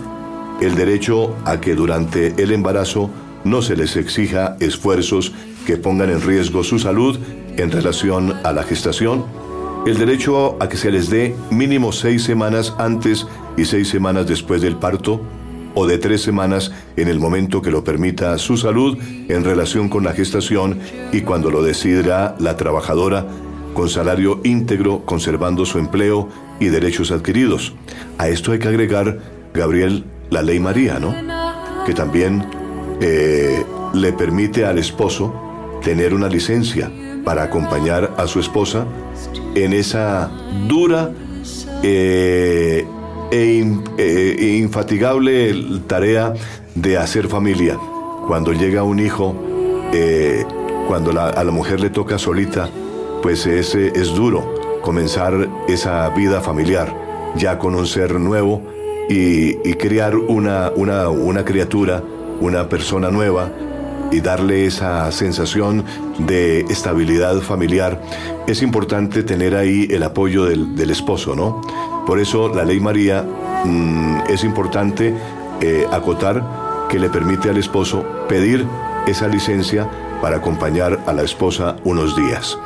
el 0.61 0.75
derecho 0.75 1.35
a 1.45 1.61
que 1.61 1.75
durante 1.75 2.43
el 2.43 2.53
embarazo 2.53 3.11
no 3.45 3.63
se 3.63 3.77
les 3.77 3.97
exija 3.97 4.57
esfuerzos 4.61 5.33
que 5.67 5.77
pongan 5.77 6.11
en 6.11 6.23
riesgo 6.23 6.65
su 6.65 6.79
salud 6.79 7.19
en 7.57 7.71
relación 7.71 8.35
a 8.45 8.53
la 8.53 8.63
gestación, 8.63 9.25
el 9.87 9.99
derecho 9.99 10.57
a 10.61 10.69
que 10.69 10.77
se 10.77 10.91
les 10.91 11.11
dé 11.11 11.35
mínimo 11.51 11.93
seis 11.93 12.25
semanas 12.25 12.75
antes 12.79 13.27
y 13.57 13.65
seis 13.65 13.89
semanas 13.89 14.27
después 14.27 14.61
del 14.61 14.77
parto, 14.77 15.21
o 15.79 15.87
de 15.87 15.97
tres 15.99 16.23
semanas 16.23 16.73
en 16.97 17.07
el 17.07 17.21
momento 17.21 17.63
que 17.63 17.71
lo 17.71 17.85
permita 17.85 18.37
su 18.39 18.57
salud 18.57 18.99
en 19.29 19.45
relación 19.45 19.89
con 19.89 20.03
la 20.03 20.13
gestación 20.13 20.81
y 21.13 21.21
cuando 21.21 21.53
lo 21.53 21.63
decidirá 21.63 22.35
la 22.41 22.57
trabajadora 22.57 23.25
con 23.75 23.89
salario 23.89 24.41
íntegro, 24.43 25.05
conservando 25.05 25.65
su 25.65 25.79
empleo 25.79 26.29
y 26.59 26.67
derechos 26.67 27.13
adquiridos. 27.13 27.75
A 28.19 28.29
esto 28.29 28.51
hay 28.51 28.59
que 28.59 28.67
agregar, 28.67 29.21
Gabriel, 29.55 30.05
la 30.31 30.43
ley 30.43 30.59
María, 30.59 30.99
¿no? 30.99 31.15
Que 31.87 31.95
también 31.95 32.45
eh, 33.01 33.65
le 33.95 34.13
permite 34.15 34.65
al 34.65 34.79
esposo 34.79 35.33
tener 35.85 36.13
una 36.13 36.29
licencia 36.29 36.91
para 37.25 37.45
acompañar 37.45 38.15
a 38.17 38.27
su 38.27 38.41
esposa 38.41 38.85
en 39.55 39.73
esa 39.73 40.29
dura 40.67 41.13
eh, 41.85 42.85
e, 43.31 43.65
e, 43.99 44.57
infatigable 44.59 45.55
tarea 45.87 46.35
de 46.75 46.97
hacer 46.97 47.29
familia. 47.29 47.79
Cuando 48.27 48.53
llega 48.53 48.83
un 48.83 48.99
hijo, 48.99 49.35
eh, 49.93 50.45
cuando 50.87 51.19
a 51.21 51.45
la 51.45 51.51
mujer 51.51 51.81
le 51.81 51.91
toca 51.91 52.19
solita, 52.19 52.69
pues 53.23 53.47
es, 53.47 53.75
es 53.75 54.15
duro 54.15 54.55
comenzar 54.83 55.49
esa 55.69 56.09
vida 56.11 56.41
familiar, 56.41 56.95
ya 57.37 57.59
con 57.59 57.75
un 57.75 57.87
ser 57.87 58.19
nuevo 58.19 58.63
y, 59.09 59.57
y 59.69 59.75
criar 59.75 60.17
una, 60.17 60.71
una, 60.75 61.09
una 61.09 61.45
criatura, 61.45 62.03
una 62.41 62.69
persona 62.69 63.11
nueva 63.11 63.51
y 64.11 64.21
darle 64.21 64.67
esa 64.67 65.11
sensación 65.13 65.85
de 66.19 66.61
estabilidad 66.61 67.41
familiar, 67.41 68.01
es 68.47 68.63
importante 68.63 69.23
tener 69.23 69.55
ahí 69.55 69.87
el 69.91 70.03
apoyo 70.03 70.45
del 70.45 70.91
esposo, 70.91 71.35
¿no? 71.35 71.61
Por 72.09 72.21
eso 72.21 72.49
la 72.49 72.65
ley 72.65 72.81
María 72.81 73.23
mm, 73.67 74.31
es 74.31 74.43
importante 74.43 75.15
eh, 75.61 75.87
acotar 75.93 76.43
que 76.89 76.99
le 76.99 77.11
permite 77.11 77.51
al 77.51 77.59
esposo 77.59 78.03
pedir 78.27 78.65
esa 79.07 79.29
licencia 79.29 79.87
para 80.23 80.39
acompañar 80.39 81.01
a 81.07 81.13
la 81.13 81.23
esposa 81.23 81.77
unos 81.85 82.17
días. 82.17 82.59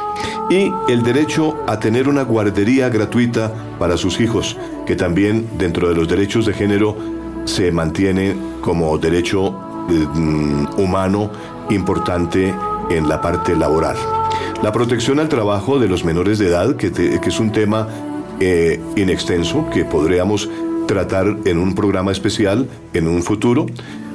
Y 0.48 0.70
el 0.88 1.02
derecho 1.02 1.57
a 1.66 1.81
tener 1.81 2.07
una 2.07 2.22
guardería 2.22 2.88
gratuita 2.88 3.52
para 3.81 3.96
sus 3.96 4.20
hijos, 4.20 4.57
que 4.87 4.94
también 4.94 5.48
dentro 5.59 5.88
de 5.88 5.96
los 5.96 6.07
derechos 6.07 6.46
de 6.46 6.52
género 6.52 6.96
se 7.44 7.72
mantiene 7.72 8.37
como 8.61 8.96
derecho 8.96 9.50
mm, 9.50 10.78
humano 10.78 11.33
importante 11.68 12.55
en 12.90 13.09
la 13.09 13.20
parte 13.20 13.57
laboral. 13.57 13.96
La 14.62 14.70
protección 14.70 15.18
al 15.18 15.28
trabajo 15.28 15.81
de 15.81 15.88
los 15.88 16.05
menores 16.05 16.38
de 16.38 16.46
edad, 16.46 16.76
que, 16.76 16.92
que 16.92 17.28
es 17.28 17.40
un 17.40 17.50
tema 17.50 17.88
eh, 18.42 18.81
que 19.72 19.85
podríamos 19.85 20.48
tratar 20.87 21.37
en 21.44 21.59
un 21.59 21.74
programa 21.74 22.12
especial 22.12 22.68
en 22.92 23.07
un 23.07 23.22
futuro, 23.22 23.66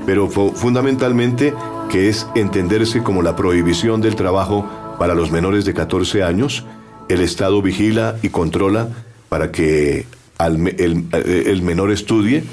pero 0.05 0.29
fundamentalmente 0.29 1.53
que 1.89 2.09
es 2.09 2.27
entenderse 2.35 3.03
como 3.03 3.21
la 3.21 3.35
prohibición 3.35 4.01
del 4.01 4.15
trabajo 4.15 4.67
para 4.99 5.15
los 5.15 5.31
menores 5.31 5.65
de 5.65 5.73
14 5.73 6.23
años. 6.23 6.65
El 7.09 7.21
Estado 7.21 7.61
vigila 7.61 8.17
y 8.21 8.29
controla 8.29 8.89
para 9.29 9.51
que 9.51 10.05
el, 10.39 11.07
el 11.13 11.61
menor 11.61 11.91
estudie 11.91 12.43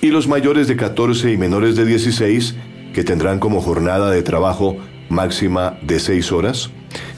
y 0.00 0.08
los 0.08 0.26
mayores 0.26 0.66
de 0.66 0.76
14 0.76 1.32
y 1.32 1.36
menores 1.36 1.76
de 1.76 1.84
16 1.84 2.56
que 2.92 3.04
tendrán 3.04 3.38
como 3.38 3.60
jornada 3.60 4.10
de 4.10 4.22
trabajo 4.22 4.76
máxima 5.08 5.78
de 5.82 6.00
6 6.00 6.32
horas. 6.32 6.70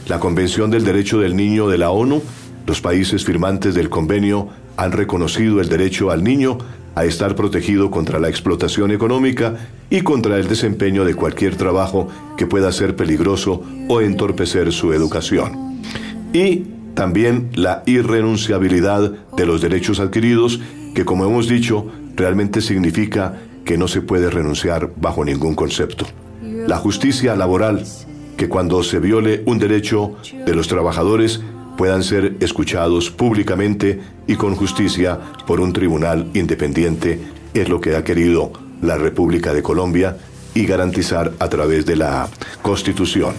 La 0.07 0.21
Convención 0.21 0.71
del 0.71 0.85
Derecho 0.85 1.19
del 1.21 1.35
Niño 1.35 1.69
de 1.69 1.79
la 1.79 1.91
ONU 1.91 2.23
los 2.67 2.81
países 2.81 3.25
firmantes 3.25 3.75
del 3.75 3.91
convenio 3.91 4.49
han 4.77 4.93
reconocido 4.93 5.61
el 5.61 5.69
derecho 5.69 6.11
al 6.11 6.25
niño 6.25 6.59
a 6.95 7.05
estar 7.05 7.35
protegido 7.35 7.91
contra 7.91 8.19
la 8.19 8.29
explotación 8.29 8.91
económica 8.93 9.57
y 9.91 10.03
contra 10.03 10.39
el 10.39 10.49
desempeño 10.49 11.05
de 11.05 11.15
cualquier 11.15 11.57
trabajo 11.57 12.09
que 12.37 12.47
pueda 12.47 12.71
ser 12.73 12.97
peligroso 12.97 13.63
o 13.89 14.01
entorpecer 14.01 14.73
su 14.73 14.93
educación. 14.93 15.81
Y 16.33 16.65
también 16.95 17.51
la 17.55 17.83
irrenunciabilidad 17.87 19.13
de 19.37 19.47
los 19.47 19.61
derechos 19.61 19.99
adquiridos, 20.01 20.61
que 20.95 21.05
como 21.05 21.25
hemos 21.25 21.49
dicho, 21.49 21.87
realmente 22.15 22.61
significa 22.61 23.41
que 23.65 23.77
no 23.77 23.89
se 23.89 24.01
puede 24.01 24.31
renunciar 24.31 24.93
bajo 24.97 25.25
ningún 25.25 25.55
concepto. 25.55 26.07
La 26.43 26.77
justicia 26.77 27.35
laboral, 27.35 27.85
que 28.37 28.49
cuando 28.49 28.83
se 28.83 29.01
viole 29.01 29.43
un 29.47 29.59
derecho 29.59 30.15
de 30.47 30.55
los 30.55 30.69
trabajadores 30.69 31.41
puedan 31.77 32.03
ser 32.03 32.37
escuchados 32.41 33.11
públicamente 33.11 34.01
y 34.27 34.37
con 34.37 34.55
justicia 34.55 35.19
por 35.47 35.61
un 35.61 35.73
tribunal 35.73 36.31
independiente, 36.35 37.21
es 37.53 37.69
lo 37.69 37.81
que 37.81 37.97
ha 37.97 38.05
querido 38.05 38.53
la 38.81 38.97
República 38.97 39.53
de 39.53 39.63
Colombia 39.63 40.17
y 40.55 40.67
garantizar 40.67 41.33
a 41.39 41.49
través 41.49 41.87
de 41.87 41.97
la 41.97 42.29
Constitución. 42.63 43.35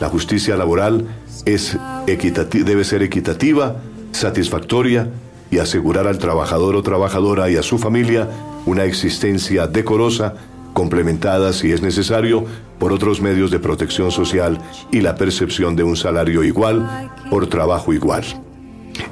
La 0.00 0.08
justicia 0.08 0.56
laboral 0.56 1.06
es 1.44 1.76
debe 2.06 2.84
ser 2.84 3.02
equitativa, 3.02 3.76
satisfactoria 4.12 5.08
y 5.50 5.58
asegurar 5.58 6.06
al 6.06 6.18
trabajador 6.18 6.76
o 6.76 6.82
trabajadora 6.82 7.50
y 7.50 7.56
a 7.56 7.62
su 7.62 7.78
familia 7.78 8.28
una 8.66 8.84
existencia 8.84 9.66
decorosa 9.66 10.34
complementada, 10.72 11.52
si 11.52 11.72
es 11.72 11.82
necesario, 11.82 12.44
por 12.80 12.92
otros 12.92 13.20
medios 13.20 13.52
de 13.52 13.60
protección 13.60 14.10
social 14.10 14.58
y 14.90 15.02
la 15.02 15.14
percepción 15.14 15.76
de 15.76 15.84
un 15.84 15.96
salario 15.96 16.42
igual 16.42 17.10
por 17.30 17.46
trabajo 17.46 17.92
igual. 17.92 18.24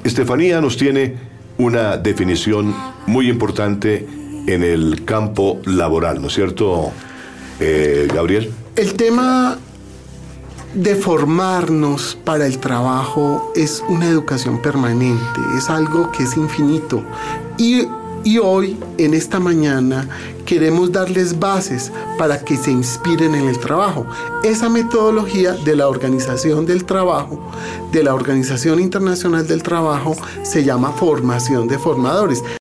Estefanía 0.02 0.60
nos 0.60 0.76
tiene 0.76 1.16
una 1.58 1.98
definición 1.98 2.74
muy 3.06 3.28
importante 3.28 4.08
en 4.46 4.64
el 4.64 5.04
campo 5.04 5.60
laboral, 5.66 6.20
¿no 6.20 6.28
es 6.28 6.34
cierto, 6.34 6.90
eh, 7.60 8.08
Gabriel? 8.12 8.50
El 8.74 8.94
tema 8.94 9.58
de 10.74 10.94
formarnos 10.94 12.16
para 12.24 12.46
el 12.46 12.58
trabajo 12.58 13.52
es 13.54 13.84
una 13.88 14.06
educación 14.06 14.62
permanente, 14.62 15.40
es 15.56 15.68
algo 15.68 16.10
que 16.12 16.22
es 16.22 16.36
infinito. 16.36 17.04
Y 17.58 17.86
Y 18.24 18.38
hoy, 18.38 18.76
en 18.98 19.14
esta 19.14 19.38
mañana, 19.40 20.08
queremos 20.44 20.90
darles 20.92 21.38
bases 21.38 21.92
para 22.18 22.40
que 22.40 22.56
se 22.56 22.70
inspiren 22.70 23.34
en 23.34 23.48
el 23.48 23.58
trabajo. 23.58 24.06
Esa 24.42 24.68
metodología 24.68 25.52
de 25.52 25.76
la 25.76 25.88
Organización 25.88 26.66
del 26.66 26.84
Trabajo, 26.84 27.38
de 27.92 28.02
la 28.02 28.14
Organización 28.14 28.80
Internacional 28.80 29.46
del 29.46 29.62
Trabajo, 29.62 30.16
se 30.42 30.64
llama 30.64 30.92
formación 30.92 31.68
de 31.68 31.78
formadores. 31.78 32.42